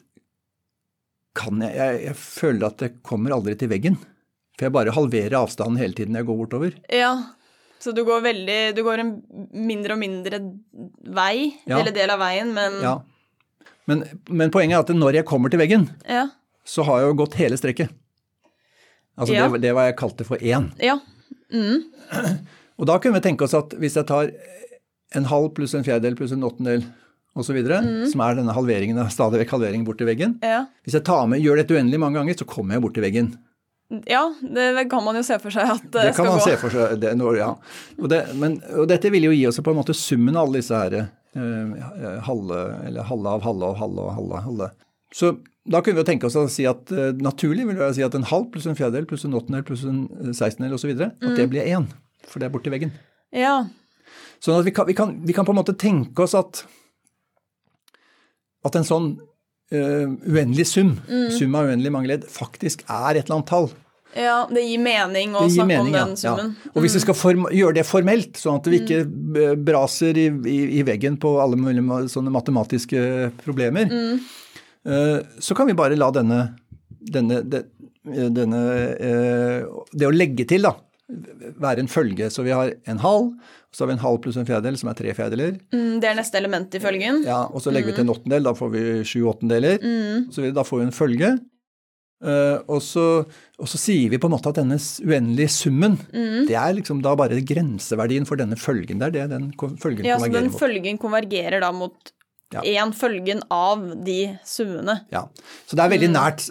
kan 1.38 1.62
jeg, 1.62 1.74
jeg, 1.78 2.00
jeg 2.08 2.16
føler 2.18 2.68
at 2.68 2.82
jeg 2.82 2.96
kommer 3.06 3.34
aldri 3.34 3.56
til 3.58 3.70
veggen. 3.72 3.96
For 4.58 4.68
jeg 4.68 4.74
bare 4.76 4.94
halverer 4.94 5.38
avstanden 5.40 5.80
hele 5.82 5.94
tiden 5.98 6.18
jeg 6.18 6.26
går 6.28 6.38
bortover. 6.44 6.76
Ja, 6.94 7.14
så 7.84 7.92
du 7.96 8.04
går 8.08 8.22
veldig 8.24 8.60
Du 8.78 8.84
går 8.88 9.02
en 9.04 9.10
mindre 9.52 9.96
og 9.98 10.00
mindre 10.00 10.40
vei, 11.14 11.52
Ja. 11.68 11.80
eller 11.82 11.92
del 11.96 12.14
av 12.14 12.22
veien, 12.24 12.54
men 12.56 12.80
Ja. 12.82 12.96
Men, 13.86 14.04
men 14.30 14.52
poenget 14.52 14.78
er 14.78 14.86
at 14.86 14.96
når 14.96 15.18
jeg 15.20 15.26
kommer 15.28 15.52
til 15.52 15.60
veggen, 15.60 15.90
Ja. 16.08 16.30
så 16.64 16.86
har 16.88 17.02
jeg 17.02 17.10
jo 17.12 17.18
gått 17.26 17.36
hele 17.36 17.58
strekket. 17.60 17.90
Altså 19.20 19.34
Ja. 19.36 19.50
det, 19.50 19.62
det 19.62 19.74
var 19.76 19.90
jeg 19.92 19.98
kalte 20.00 20.24
for 20.26 20.38
én. 20.38 20.72
ja. 20.80 21.00
Og 22.80 22.88
da 22.90 22.98
kunne 22.98 23.20
vi 23.20 23.28
tenke 23.30 23.46
oss 23.46 23.54
at 23.54 23.76
hvis 23.78 23.96
jeg 24.00 24.08
tar 24.10 24.32
en 25.14 25.28
halv 25.30 25.52
pluss 25.54 25.76
en 25.78 25.84
fjerdedel 25.86 26.16
pluss 26.18 26.32
en 26.34 26.42
åttendel 26.48 26.82
osv., 27.38 27.60
mm. 27.62 28.08
som 28.12 28.22
er 28.26 28.36
denne 28.40 28.54
halveringen, 28.56 28.98
stadig 29.14 29.44
vekk 29.44 29.54
halveringen 29.58 29.86
bort 29.86 30.00
til 30.02 30.10
veggen 30.10 30.40
Ja. 30.42 30.66
Hvis 30.86 30.94
jeg 30.98 31.06
tar 31.06 31.28
med, 31.28 31.42
gjør 31.44 31.62
dette 31.62 31.76
uendelig 31.76 32.00
mange 32.02 32.18
ganger, 32.20 32.34
så 32.40 32.46
kommer 32.50 32.76
jeg 32.76 32.82
bort 32.86 32.96
til 32.98 33.04
veggen. 33.06 33.38
Ja, 34.10 34.24
det 34.42 34.86
kan 34.92 35.04
man 35.06 35.18
jo 35.20 35.24
se 35.26 35.38
for 35.42 35.54
seg 35.54 35.70
at 35.76 35.84
det, 35.86 36.08
Det 36.10 36.16
kan 36.18 36.30
man 36.30 36.40
gå. 36.40 36.46
se 36.48 36.58
for 36.62 36.74
seg. 36.74 36.98
Det, 37.02 37.14
ja. 37.40 37.50
og, 38.00 38.06
det, 38.12 38.22
men, 38.40 38.60
og 38.74 38.88
dette 38.92 39.12
vil 39.14 39.30
jo 39.30 39.34
gi 39.36 39.46
oss 39.50 39.62
på 39.64 39.74
en 39.74 39.80
måte 39.80 39.96
summen 39.98 40.38
av 40.38 40.48
alle 40.48 40.62
disse 40.62 40.78
her 40.78 41.00
eh, 41.02 42.22
halve, 42.28 42.62
eller 42.88 43.10
halve 43.10 43.36
av 43.38 43.48
halve 43.48 43.72
og 43.72 43.82
halve 43.82 44.06
og 44.08 44.16
halve. 44.18 44.44
halve. 44.48 44.70
Så 45.14 45.36
da 45.64 45.80
kunne 45.80 45.96
vi 45.96 46.04
jo 46.04 46.08
tenke 46.10 46.28
oss 46.28 46.36
å 46.40 46.48
si 46.52 46.66
at 46.68 46.92
eh, 46.92 47.14
naturlig 47.24 47.68
vil 47.70 47.80
jeg 47.80 48.00
si 48.00 48.06
at 48.06 48.16
en 48.18 48.28
halv 48.28 48.50
pluss 48.52 48.68
en 48.68 48.78
fjerdedel 48.78 49.08
pluss 49.08 49.24
en 49.28 49.38
åttendel 49.38 49.64
pluss 49.68 49.86
en 49.88 50.06
eh, 50.20 50.34
sekstendel 50.36 50.76
osv. 50.76 50.92
at 51.00 51.38
det 51.38 51.48
blir 51.52 51.68
én. 51.70 51.88
For 52.28 52.42
det 52.42 52.50
er 52.50 52.56
borti 52.56 52.72
veggen. 52.74 52.92
Ja. 53.36 53.62
Sånn 54.44 54.60
at 54.60 54.68
vi 54.68 54.74
kan, 54.76 54.88
vi 54.90 54.96
kan, 54.98 55.14
vi 55.24 55.36
kan 55.36 55.48
på 55.48 55.54
en 55.56 55.62
måte 55.62 55.76
tenke 55.80 56.26
oss 56.26 56.36
at, 56.36 56.66
at 58.68 58.76
en 58.76 58.88
sånn 58.88 59.08
eh, 59.72 60.04
uendelig 60.28 60.68
sum, 60.74 60.98
sum 61.32 61.56
av 61.56 61.72
uendelig 61.72 61.94
mange 61.96 62.12
ledd, 62.12 62.28
faktisk 62.32 62.84
er 62.90 63.16
et 63.16 63.24
eller 63.24 63.40
annet 63.40 63.52
tall. 63.54 63.70
Ja, 64.16 64.44
det 64.52 64.62
gir 64.66 64.82
mening 64.82 65.34
å 65.36 65.46
gir 65.48 65.56
snakke 65.56 65.70
mening, 65.72 65.96
om 65.96 66.12
den 66.14 66.18
summen. 66.20 66.54
Ja. 66.54 66.72
Og 66.74 66.86
hvis 66.86 66.98
vi 66.98 67.02
skal 67.04 67.18
form 67.18 67.48
gjøre 67.54 67.78
det 67.80 67.86
formelt, 67.88 68.38
sånn 68.40 68.60
at 68.62 68.70
vi 68.70 68.80
ikke 68.84 69.02
eh, 69.04 69.56
braser 69.58 70.20
i, 70.20 70.28
i, 70.50 70.58
i 70.80 70.84
veggen 70.88 71.18
på 71.22 71.36
alle 71.42 71.58
mulige 71.60 72.04
sånne 72.14 72.34
matematiske 72.34 73.02
problemer, 73.42 73.90
eh, 73.90 75.20
så 75.42 75.58
kan 75.58 75.70
vi 75.70 75.78
bare 75.78 75.98
la 75.98 76.12
denne, 76.14 76.42
denne, 76.90 77.42
det, 77.42 77.66
denne 78.04 78.62
uh, 79.00 79.84
Det 79.96 80.08
å 80.08 80.14
legge 80.14 80.46
til, 80.48 80.68
da, 80.68 80.76
være 81.64 81.84
en 81.84 81.92
følge. 81.92 82.30
Så 82.34 82.46
vi 82.46 82.54
har 82.54 82.76
en 82.90 83.02
halv, 83.02 83.32
så 83.74 83.84
har 83.84 83.94
vi 83.94 83.96
en 83.98 84.04
halv 84.04 84.20
pluss 84.24 84.38
en 84.38 84.48
fjerdedel, 84.48 84.78
som 84.80 84.92
er 84.92 85.00
tre 85.00 85.16
fjerdedeler. 85.18 85.58
Mm, 85.74 85.98
det 86.04 86.12
er 86.12 86.20
neste 86.20 86.38
element 86.38 86.76
i 86.78 86.84
følgen. 86.84 87.24
Ja, 87.26 87.46
og 87.50 87.66
så 87.66 87.74
legger 87.74 87.92
vi 87.94 87.98
til 87.98 88.06
en 88.06 88.14
åttendel, 88.14 88.46
da 88.46 88.54
får 88.58 88.72
vi 88.76 88.86
sju 89.08 89.24
åttendeler. 89.32 89.82
Så 90.36 90.46
vi, 90.46 90.54
da 90.54 90.68
får 90.68 90.84
vi 90.84 90.88
en 90.92 90.96
følge. 90.96 91.34
Eh, 92.24 92.58
og, 92.72 92.80
så, 92.86 93.04
og 93.60 93.68
så 93.68 93.80
sier 93.82 94.10
vi 94.14 94.18
på 94.22 94.30
en 94.30 94.36
måte 94.38 94.48
at 94.54 94.60
denne 94.62 94.78
uendelige 94.80 95.52
summen, 95.52 95.98
det 96.48 96.56
er 96.56 96.76
liksom 96.78 97.02
da 97.04 97.12
bare 97.20 97.42
grenseverdien 97.44 98.28
for 98.30 98.40
denne 98.40 98.56
følgen 98.60 99.02
der. 99.04 99.12
Det 99.12 99.24
er 99.26 99.32
den 99.34 99.50
følgen 99.60 100.08
Ja, 100.08 100.16
så 100.22 100.32
den 100.32 100.48
mot. 100.52 100.60
følgen 100.62 101.00
konvergerer 101.02 101.60
da 101.66 101.72
mot 101.76 102.14
Ja. 102.54 102.62
følgen 102.94 103.42
av 103.52 103.82
de 104.06 104.38
summene. 104.46 105.00
Ja. 105.12 105.24
Så 105.68 105.76
det 105.76 105.84
er 105.84 105.90
veldig 105.90 106.12
nært 106.14 106.50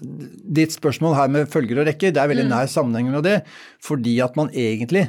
ditt 0.52 0.74
spørsmål 0.74 1.14
her 1.14 1.28
med 1.28 1.48
følger 1.48 1.78
og 1.80 1.86
rekker. 1.86 2.12
Det 2.12 2.18
er 2.20 2.28
veldig 2.28 2.48
nær 2.50 2.66
sammenheng 2.66 3.10
med 3.12 3.22
det, 3.22 3.36
fordi 3.80 4.20
at 4.20 4.34
man 4.36 4.50
egentlig, 4.50 5.08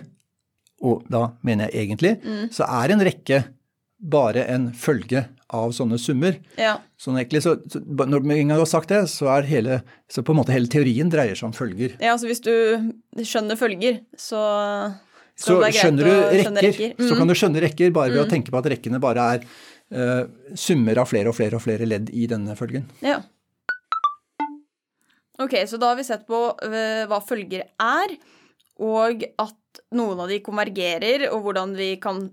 og 0.84 1.04
da 1.10 1.32
mener 1.44 1.72
jeg 1.72 1.90
egentlig, 1.90 2.14
så 2.54 2.68
er 2.70 2.94
en 2.94 3.02
rekke 3.02 3.44
bare 4.00 4.46
en 4.54 4.72
følge 4.72 5.26
av 5.54 5.74
sånne 5.76 6.00
summer. 6.02 6.38
Ja. 6.60 6.76
Sånn 7.00 7.18
egentlig, 7.20 7.44
så, 7.46 7.56
så 7.70 7.82
når 7.84 8.26
du 8.26 8.54
har 8.54 8.70
sagt 8.70 8.94
det, 8.94 9.04
så 9.12 9.30
er 9.36 9.50
hele, 9.50 9.82
så 10.12 10.24
på 10.26 10.34
en 10.34 10.42
måte 10.42 10.56
hele 10.56 10.72
teorien 10.72 11.12
dreier 11.14 11.38
seg 11.38 11.52
om 11.52 11.58
følger. 11.58 11.98
ja, 12.04 12.16
så 12.20 12.30
hvis 12.30 12.44
du 12.44 12.54
skjønner 13.22 13.60
følger, 13.60 14.02
så 14.18 14.44
Så 15.36 15.58
så 15.58 15.70
skjønner 15.74 16.06
du 16.06 16.12
rekker, 16.14 16.44
skjønne 16.44 16.64
rekker. 16.68 16.90
Mm. 16.98 17.08
så 17.10 17.16
kan 17.18 17.30
du 17.30 17.36
skjønne 17.38 17.62
rekker 17.64 17.94
bare 17.94 18.14
ved 18.14 18.22
å 18.22 18.30
tenke 18.30 18.54
på 18.54 18.60
at 18.60 18.68
rekkene 18.76 19.00
bare 19.02 19.30
er 19.36 19.46
uh, 19.98 20.26
summer 20.54 21.02
av 21.02 21.10
flere 21.10 21.32
og 21.32 21.38
flere 21.38 21.58
og 21.58 21.64
flere 21.64 21.88
ledd 21.90 22.12
i 22.14 22.28
denne 22.30 22.54
følgen. 22.60 22.86
Ja. 23.02 23.22
Ok, 25.42 25.56
så 25.66 25.80
da 25.82 25.90
har 25.90 25.98
vi 25.98 26.06
sett 26.06 26.28
på 26.30 26.40
eh, 26.62 27.08
hva 27.10 27.18
følger 27.26 27.66
er, 27.82 28.12
og 28.86 29.24
at 29.42 29.82
noen 29.98 30.22
av 30.22 30.30
de 30.30 30.38
konvergerer, 30.46 31.26
og 31.34 31.48
hvordan 31.48 31.74
vi 31.78 31.96
kan 32.02 32.28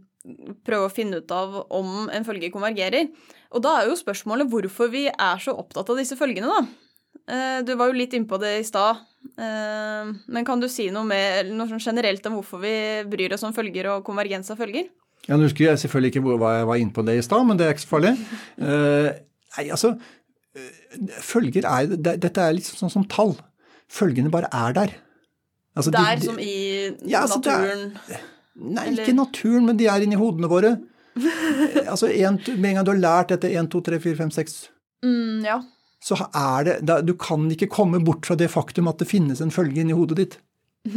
prøve 0.67 0.87
å 0.89 0.93
finne 0.93 1.21
ut 1.23 1.31
av 1.33 1.55
om 1.73 2.09
en 2.13 2.25
følge 2.27 2.51
konvergerer. 2.53 3.09
Og 3.57 3.63
da 3.65 3.81
er 3.81 3.89
jo 3.89 3.97
spørsmålet 3.99 4.51
hvorfor 4.53 4.91
vi 4.93 5.07
er 5.09 5.41
så 5.43 5.55
opptatt 5.57 5.89
av 5.91 5.97
disse 6.01 6.17
følgene, 6.19 6.47
da. 6.51 6.67
Eh, 7.31 7.63
Du 7.63 7.75
var 7.77 7.89
jo 7.91 7.97
litt 7.99 8.13
innpå 8.13 8.39
det 8.41 8.61
i 8.61 8.67
stad, 8.67 9.01
eh, 9.39 10.13
men 10.29 10.45
kan 10.45 10.61
du 10.61 10.69
si 10.69 10.91
noe, 10.91 11.05
med, 11.05 11.51
noe 11.55 11.67
sånn 11.69 11.81
generelt 11.83 12.25
om 12.27 12.35
hvorfor 12.39 12.61
vi 12.61 12.75
bryr 13.11 13.33
oss 13.35 13.43
om 13.45 13.53
følger 13.57 13.87
og 13.95 14.05
konvergens 14.05 14.51
av 14.51 14.59
følger? 14.59 14.89
Ja, 15.29 15.37
Nå 15.37 15.45
husker 15.49 15.67
jeg 15.71 15.79
selvfølgelig 15.83 16.15
ikke 16.15 16.39
hva 16.41 16.55
jeg 16.59 16.67
var 16.67 16.77
innpå 16.81 17.05
det 17.05 17.19
i 17.19 17.23
stad, 17.23 17.47
men 17.47 17.57
det 17.57 17.67
er 17.67 17.75
ikke 17.75 17.85
så 17.87 17.93
farlig. 17.97 18.13
Eh, 18.59 19.11
nei, 19.59 19.67
altså, 19.71 19.95
følger 21.23 21.65
er 21.69 21.87
Dette 21.97 22.43
er 22.43 22.53
litt 22.57 22.65
sånn 22.69 22.91
som 22.93 23.05
tall. 23.09 23.37
Følgene 23.91 24.31
bare 24.33 24.49
er 24.53 24.73
der. 24.77 24.93
Altså, 25.77 25.91
Der 25.93 26.17
de- 26.17 26.27
som 26.27 26.39
i 26.39 26.97
Ja, 27.07 27.23
altså, 27.23 27.41
det 27.43 27.53
er- 27.53 27.77
naturen. 27.77 28.21
Nei, 28.61 28.87
eller- 28.91 29.05
ikke 29.07 29.17
naturen, 29.17 29.65
men 29.67 29.77
de 29.81 29.87
er 29.89 30.05
inni 30.05 30.17
hodene 30.21 30.49
våre. 30.53 30.75
Eh, 31.17 31.87
altså, 31.91 32.09
en, 32.13 32.37
Med 32.61 32.71
en 32.71 32.77
gang 32.81 32.85
du 32.87 32.91
har 32.93 33.01
lært 33.03 33.29
dette 33.35 33.51
1, 33.51 33.69
2, 33.73 33.81
3, 33.89 33.99
4, 34.01 34.17
5, 34.21 34.31
6, 34.37 34.69
Mm, 35.03 35.43
ja. 35.45 35.57
så 36.05 36.17
er 36.35 36.65
det 36.65 36.75
da, 36.85 37.01
Du 37.01 37.15
kan 37.15 37.49
ikke 37.51 37.69
komme 37.73 37.99
bort 38.05 38.27
fra 38.29 38.37
det 38.37 38.51
faktum 38.53 38.87
at 38.89 38.99
det 39.01 39.09
finnes 39.09 39.41
en 39.41 39.51
følge 39.51 39.81
inni 39.81 39.93
hodet 39.97 40.17
ditt. 40.21 40.37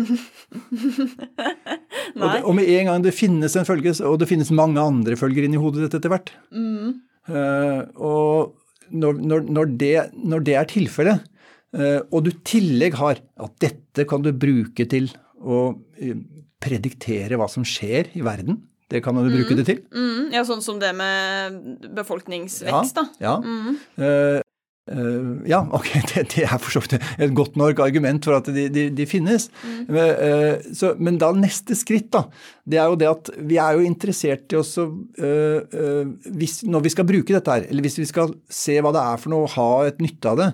Og, 2.14 2.30
det, 2.30 2.44
og 2.46 2.54
med 2.56 2.68
en 2.70 2.86
gang 2.90 3.04
det 3.04 3.14
finnes 3.16 3.56
en 3.58 3.66
følge, 3.68 3.94
og 4.06 4.20
det 4.22 4.28
finnes 4.30 4.52
mange 4.56 4.80
andre 4.82 5.16
følger 5.20 5.44
inni 5.48 5.58
hodet 5.60 5.86
ditt 5.88 5.96
etter 6.00 6.12
hvert 6.14 6.32
Mm. 6.54 7.02
uh, 7.30 7.82
Og 7.98 8.54
når, 8.94 9.14
når, 9.24 9.42
når, 9.50 9.66
det, 9.80 9.94
når 10.24 10.44
det 10.46 10.56
er 10.60 10.68
tilfellet, 10.70 11.24
uh, 11.76 12.00
og 12.12 12.24
du 12.28 12.32
tillegg 12.46 12.94
har 13.00 13.18
at 13.42 13.56
dette 13.64 14.06
kan 14.10 14.22
du 14.22 14.32
bruke 14.36 14.86
til 14.92 15.10
å 15.42 15.74
prediktere 16.64 17.40
hva 17.40 17.50
som 17.52 17.66
skjer 17.68 18.14
i 18.18 18.24
verden, 18.26 18.62
det 18.94 19.02
kan 19.04 19.18
du 19.18 19.26
bruke 19.32 19.58
det 19.58 19.68
til. 19.68 19.84
Mm, 19.96 20.32
ja, 20.36 20.44
sånn 20.46 20.64
som 20.64 20.80
det 20.82 20.92
med 20.98 21.86
befolkningsvekst, 21.98 22.98
da. 23.00 23.06
Ja. 23.24 23.38
Mm. 23.42 23.78
Uh, 23.98 24.40
uh, 24.92 25.32
ja, 25.50 25.64
ok, 25.74 25.90
det, 26.12 26.26
det 26.36 26.44
er 26.46 26.62
for 26.62 26.76
så 26.76 26.84
vidt 26.84 27.00
et 27.00 27.34
godt 27.34 27.58
nok 27.60 27.82
argument 27.86 28.28
for 28.28 28.38
at 28.38 28.52
de, 28.54 28.68
de, 28.74 28.88
de 28.94 29.08
finnes. 29.10 29.50
Men, 29.88 30.12
Uh, 30.14 30.62
så, 30.78 30.94
men 31.02 31.18
da 31.22 31.32
neste 31.36 31.78
skritt, 31.80 32.12
da, 32.14 32.26
det 32.70 32.82
er 32.82 32.92
jo 32.92 33.00
det 33.02 33.10
at 33.10 33.34
vi 33.50 33.58
er 33.62 33.80
jo 33.80 33.88
interessert 33.88 34.54
i 34.54 34.60
også 34.60 34.86
hvis, 36.38 36.56
Når 36.70 36.84
vi 36.86 36.92
skal 36.94 37.08
bruke 37.08 37.34
dette 37.34 37.56
her, 37.56 37.66
eller 37.70 37.86
hvis 37.86 37.98
vi 38.02 38.08
skal 38.10 38.36
se 38.52 38.78
hva 38.84 38.94
det 38.94 39.04
er 39.04 39.22
for 39.22 39.34
noe, 39.34 39.50
ha 39.56 39.70
et 39.88 40.04
nytte 40.04 40.36
av 40.36 40.42
det, 40.42 40.52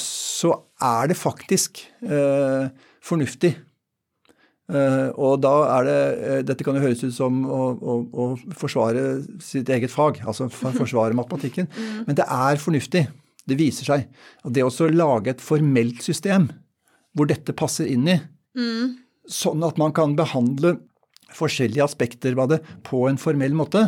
så 0.00 0.54
er 0.80 1.10
det 1.10 1.18
faktisk 1.20 1.82
fornuftig. 3.04 3.52
Eh, 4.72 5.08
og 5.20 5.40
da 5.44 5.52
er 5.76 5.84
det 5.88 5.96
eh, 6.24 6.42
Dette 6.48 6.64
kan 6.64 6.78
jo 6.78 6.84
høres 6.84 7.02
ut 7.04 7.12
som 7.12 7.42
å, 7.44 7.60
å, 7.76 7.96
å 8.08 8.26
forsvare 8.56 9.02
sitt 9.44 9.68
eget 9.72 9.92
fag, 9.92 10.22
altså 10.24 10.48
forsvare 10.52 11.16
matematikken. 11.18 11.68
Men 12.06 12.16
det 12.18 12.24
er 12.24 12.60
fornuftig. 12.62 13.06
Det 13.48 13.58
viser 13.58 13.88
seg. 13.88 14.06
at 14.44 14.54
det 14.54 14.62
å 14.64 14.70
lage 14.92 15.32
et 15.34 15.42
formelt 15.42 16.02
system 16.04 16.48
hvor 17.12 17.28
dette 17.28 17.52
passer 17.56 17.90
inn 17.90 18.08
i, 18.08 18.20
Mm. 18.52 18.98
sånn 19.32 19.62
at 19.64 19.78
man 19.80 19.94
kan 19.96 20.12
behandle 20.12 20.74
forskjellige 21.32 21.86
aspekter 21.86 22.34
av 22.36 22.50
det 22.50 22.58
på 22.84 23.06
en 23.08 23.16
formell 23.16 23.54
måte. 23.56 23.80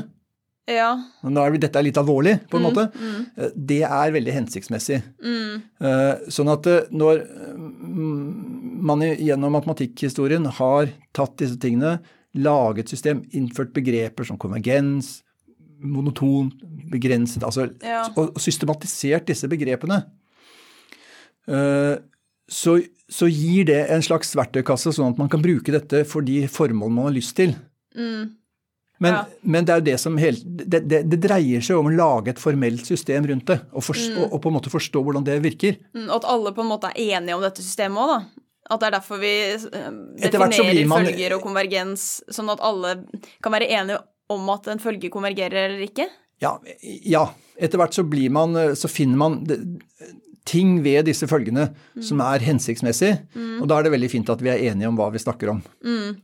Ja. 0.70 0.94
Nå 1.28 1.42
er, 1.44 1.58
dette 1.60 1.76
er 1.76 1.84
litt 1.84 1.98
alvorlig, 2.00 2.38
på 2.48 2.56
en 2.56 2.64
måte. 2.64 2.86
Mm. 2.96 3.50
Det 3.68 3.82
er 3.84 4.14
veldig 4.14 4.32
hensiktsmessig. 4.38 5.02
Mm. 5.20 5.58
Eh, 5.84 6.22
Sånn 6.32 6.48
at 6.52 6.68
eh, 6.70 6.86
når 6.94 7.20
mm, 7.28 8.80
man 8.88 9.04
gjennom 9.04 9.52
matematikkhistorien 9.58 10.48
har 10.60 10.88
tatt 11.16 11.36
disse 11.42 11.58
tingene, 11.60 11.98
laget 12.34 12.88
system, 12.90 13.20
innført 13.36 13.74
begreper 13.76 14.26
som 14.26 14.40
konvergens, 14.40 15.18
monoton, 15.84 16.48
begrenset, 16.90 17.44
altså 17.44 17.68
Ja. 17.84 18.06
og 18.16 18.38
systematisert 18.40 19.28
disse 19.28 19.48
begrepene, 19.52 20.00
eh, 21.48 21.96
så, 22.48 22.78
så 23.08 23.28
gir 23.28 23.68
det 23.68 23.82
en 23.92 24.02
slags 24.04 24.32
verktøykasse, 24.36 24.92
sånn 24.96 25.12
at 25.12 25.20
man 25.20 25.28
kan 25.32 25.44
bruke 25.44 25.72
dette 25.72 26.04
for 26.08 26.24
de 26.24 26.42
formål 26.48 26.92
man 26.92 27.08
har 27.10 27.16
lyst 27.16 27.36
til. 27.36 27.54
Mm. 27.96 28.32
Men, 29.02 29.12
Ja. 29.14 29.24
men 29.42 29.64
det 29.66 29.72
er 29.74 29.80
jo 29.80 29.84
det 29.90 29.96
som 30.00 30.16
hele, 30.16 30.38
det, 30.44 30.80
det, 30.88 31.00
det 31.10 31.18
dreier 31.24 31.60
seg 31.64 31.76
om 31.76 31.88
å 31.90 31.94
lage 31.96 32.30
et 32.30 32.38
formelt 32.38 32.86
system 32.86 33.26
rundt 33.26 33.46
det, 33.50 33.56
og, 33.72 33.82
fors- 33.82 34.06
og, 34.14 34.28
og 34.32 34.40
på 34.44 34.48
en 34.52 34.54
måte 34.54 34.70
forstå 34.72 35.02
hvordan 35.02 35.24
det 35.26 35.40
virker. 35.42 35.76
Mm, 35.96 36.06
Og 36.08 36.16
at 36.20 36.28
alle 36.30 36.52
på 36.54 36.62
en 36.62 36.70
måte 36.70 36.92
er 36.92 37.16
enige 37.18 37.34
om 37.36 37.42
dette 37.42 37.62
systemet 37.64 37.98
òg, 37.98 38.12
da. 38.14 38.44
At 38.70 38.80
det 38.80 38.86
er 38.86 38.94
derfor 38.94 39.18
vi 39.20 39.32
eh, 39.52 39.88
definerer 40.24 40.86
man- 40.88 41.04
følger 41.10 41.34
og 41.36 41.42
konvergens, 41.44 42.22
sånn 42.32 42.48
at 42.54 42.62
alle 42.64 42.94
kan 43.44 43.52
være 43.52 43.68
enige 43.68 43.98
om 44.32 44.46
at 44.54 44.68
en 44.72 44.78
følge 44.80 45.10
konvergerer 45.12 45.66
eller 45.66 45.82
ikke. 45.84 46.06
Ja, 46.40 46.54
ja. 47.04 47.26
etter 47.60 47.78
hvert 47.78 47.92
så 47.94 48.02
blir 48.08 48.30
man, 48.32 48.54
så 48.74 48.88
finner 48.88 49.16
man 49.20 49.42
det, 49.44 49.58
ting 50.44 50.82
ved 50.84 51.06
disse 51.08 51.24
følgene 51.30 51.70
som 52.04 52.20
er 52.20 52.42
hensiktsmessig, 52.44 53.12
og 53.62 53.68
da 53.70 53.78
er 53.78 53.86
det 53.86 53.92
veldig 53.94 54.10
fint 54.12 54.28
at 54.28 54.42
vi 54.44 54.50
er 54.52 54.64
enige 54.70 54.90
om 54.90 54.98
hva 54.98 55.06
vi 55.14 55.22
snakker 55.22 55.54
om. 55.54 55.62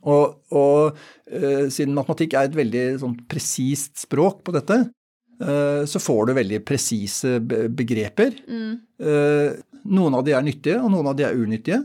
Og, 0.04 0.35
og 0.52 0.98
uh, 1.33 1.68
siden 1.72 1.96
matematikk 1.96 2.37
er 2.37 2.50
et 2.50 2.59
veldig 2.59 2.83
sånn 3.00 3.14
presist 3.30 4.02
språk 4.02 4.42
på 4.44 4.52
dette, 4.59 4.76
uh, 5.40 5.87
så 5.88 6.02
får 6.04 6.28
du 6.28 6.35
veldig 6.37 6.61
presise 6.68 7.38
be- 7.40 7.70
begreper. 7.72 8.37
Uh, 9.00 9.56
noen 9.88 10.18
av 10.20 10.26
de 10.26 10.37
er 10.37 10.44
nyttige, 10.44 10.76
og 10.85 10.92
noen 10.92 11.09
av 11.14 11.16
de 11.16 11.24
er 11.24 11.40
unyttige. 11.40 11.80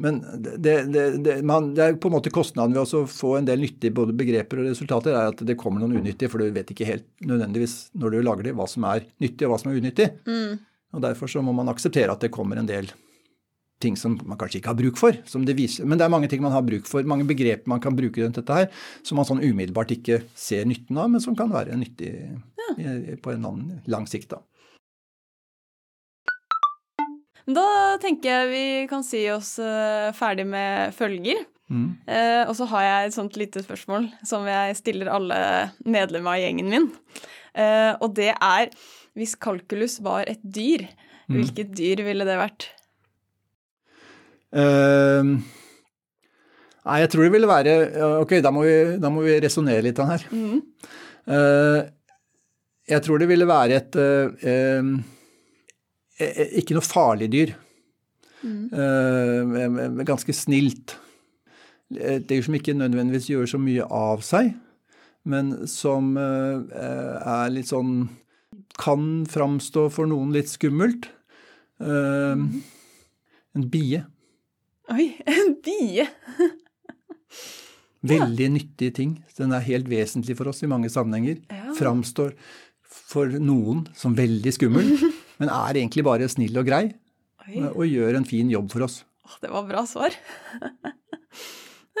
Men 0.00 0.20
det, 0.38 0.58
det, 0.94 1.04
det, 1.24 1.40
man, 1.42 1.72
det 1.74 1.82
er 1.82 1.96
på 1.98 2.06
en 2.06 2.14
måte 2.14 2.30
kostnaden 2.30 2.76
ved 2.76 2.92
å 2.94 3.06
få 3.10 3.32
en 3.40 3.48
del 3.48 3.58
nyttige 3.64 3.90
både 3.96 4.14
begreper 4.14 4.60
og 4.62 4.68
resultater, 4.70 5.16
er 5.16 5.32
at 5.32 5.40
det 5.48 5.56
kommer 5.58 5.82
noen 5.82 5.98
unyttige, 5.98 6.30
for 6.30 6.38
du 6.44 6.52
vet 6.54 6.70
ikke 6.70 6.86
helt 6.86 7.08
nødvendigvis 7.26 7.88
når 7.98 8.14
du 8.14 8.20
lager 8.22 8.46
det, 8.46 8.54
hva 8.60 8.68
som 8.70 8.86
er 8.86 9.08
nyttig 9.24 9.48
og 9.48 9.56
hva 9.56 9.58
som 9.64 9.72
er 9.72 9.80
unyttig. 9.80 10.06
Og 10.94 11.04
Derfor 11.04 11.30
så 11.30 11.42
må 11.44 11.54
man 11.54 11.70
akseptere 11.70 12.12
at 12.12 12.20
det 12.24 12.32
kommer 12.34 12.58
en 12.60 12.68
del 12.68 12.90
ting 13.80 13.96
som 13.96 14.18
man 14.28 14.36
kanskje 14.36 14.60
ikke 14.60 14.72
har 14.72 14.78
bruk 14.78 14.98
for. 15.00 15.16
som 15.24 15.46
det 15.46 15.56
viser. 15.56 15.86
Men 15.88 15.98
det 15.98 16.04
er 16.04 16.12
mange 16.12 16.28
ting 16.28 16.42
man 16.42 16.52
har 16.52 16.62
bruk 16.66 16.86
for, 16.86 17.02
mange 17.02 17.24
begreper 17.24 17.68
man 17.70 17.80
kan 17.80 17.96
bruke 17.96 18.20
rundt 18.20 18.36
dette 18.36 18.52
her, 18.52 18.68
som 19.02 19.16
man 19.16 19.28
sånn 19.28 19.40
umiddelbart 19.40 19.94
ikke 19.96 20.20
ser 20.36 20.68
nytten 20.68 20.98
av, 20.98 21.08
men 21.10 21.22
som 21.24 21.36
kan 21.38 21.52
være 21.52 21.78
nyttig 21.80 22.12
på 23.22 23.32
en 23.32 23.46
annen 23.46 23.80
lang 23.90 24.06
sikt. 24.10 24.34
da. 24.34 24.42
Da 27.50 27.96
tenker 28.02 28.28
jeg 28.30 28.50
vi 28.50 28.66
kan 28.90 29.02
si 29.02 29.24
oss 29.32 29.56
eh, 29.58 30.12
ferdig 30.14 30.44
med 30.46 30.92
følger. 30.94 31.40
Eh, 31.70 32.44
og 32.48 32.54
så 32.58 32.66
har 32.72 32.82
jeg 32.82 33.08
et 33.08 33.14
sånt 33.14 33.36
lite 33.38 33.62
spørsmål 33.62 34.08
som 34.26 34.46
jeg 34.48 34.78
stiller 34.78 35.10
alle 35.12 35.38
medlemmer 35.86 36.34
av 36.34 36.42
gjengen 36.42 36.70
min. 36.72 36.88
Eh, 37.54 37.92
og 38.02 38.14
det 38.18 38.32
er 38.34 38.72
hvis 39.20 39.36
kalkulus 39.36 39.98
var 40.04 40.24
et 40.30 40.40
dyr, 40.42 40.86
hvilket 41.30 41.72
dyr 41.76 42.02
ville 42.06 42.26
det 42.26 42.36
vært? 42.40 42.68
Uh, 44.50 45.38
nei, 46.82 46.98
jeg 47.04 47.10
tror 47.12 47.22
det 47.22 47.32
ville 47.36 47.46
være 47.46 47.74
Ok, 48.18 48.32
da 48.42 48.50
må 48.50 48.64
vi, 48.66 48.74
da 48.98 49.12
må 49.12 49.22
vi 49.22 49.36
resonnere 49.44 49.84
litt 49.86 50.00
her. 50.02 50.24
Eh, 51.30 51.80
jeg 52.90 53.04
tror 53.04 53.20
det 53.20 53.28
ville 53.30 53.46
være 53.46 53.76
et 53.76 53.98
uh, 54.00 54.88
Ikke 56.58 56.74
noe 56.74 56.82
farlig 56.82 57.28
dyr. 57.30 57.52
Mm. 58.40 60.00
ganske 60.08 60.32
snilt. 60.32 60.96
Et 61.92 62.24
dyr 62.24 62.42
som 62.46 62.56
ikke 62.56 62.72
nødvendigvis 62.74 63.28
gjør 63.28 63.50
så 63.52 63.60
mye 63.60 63.84
av 63.84 64.22
seg, 64.24 64.54
men 65.28 65.52
som 65.68 66.16
er 66.16 67.52
litt 67.52 67.68
sånn 67.68 68.08
Kan 68.80 69.26
framstå 69.28 69.88
for 69.92 70.08
noen 70.10 70.32
litt 70.34 70.50
skummelt. 70.52 71.10
Eh, 71.80 72.44
en 73.56 73.68
bie. 73.72 74.02
Oi, 74.90 75.06
en 75.36 75.54
bie! 75.64 76.06
Veldig 78.10 78.48
nyttige 78.54 78.94
ting. 78.96 79.12
Den 79.36 79.52
er 79.52 79.64
helt 79.66 79.88
vesentlig 79.90 80.38
for 80.38 80.48
oss 80.48 80.62
i 80.64 80.70
mange 80.70 80.88
sammenhenger. 80.92 81.42
Ja. 81.52 81.74
Framstår 81.76 82.32
for 82.90 83.30
noen 83.42 83.84
som 83.96 84.16
veldig 84.18 84.52
skummel, 84.54 84.88
men 85.40 85.50
er 85.52 85.78
egentlig 85.78 86.04
bare 86.06 86.26
snill 86.30 86.56
og 86.58 86.66
grei 86.66 86.84
Oi, 87.46 87.62
og 87.70 87.84
gjør 87.86 88.18
en 88.18 88.26
fin 88.26 88.50
jobb 88.50 88.70
for 88.72 88.86
oss. 88.86 89.00
det 89.42 89.50
var 89.50 89.66
bra 89.68 89.84
svar. 89.88 90.14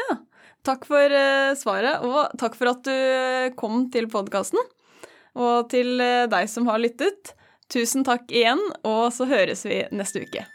ja. 0.00 0.18
Takk 0.66 0.84
for 0.86 1.14
eh, 1.20 1.54
svaret, 1.58 2.04
og 2.04 2.34
takk 2.38 2.58
for 2.58 2.72
at 2.74 2.84
du 2.86 3.54
kom 3.58 3.86
til 3.94 4.10
podkasten. 4.12 4.60
Og 5.38 5.70
til 5.72 6.00
eh, 6.02 6.26
deg 6.30 6.48
som 6.50 6.66
har 6.70 6.80
lyttet, 6.82 7.34
tusen 7.70 8.06
takk 8.06 8.30
igjen, 8.32 8.62
og 8.82 9.10
så 9.14 9.28
høres 9.30 9.64
vi 9.68 9.84
neste 9.94 10.24
uke. 10.26 10.46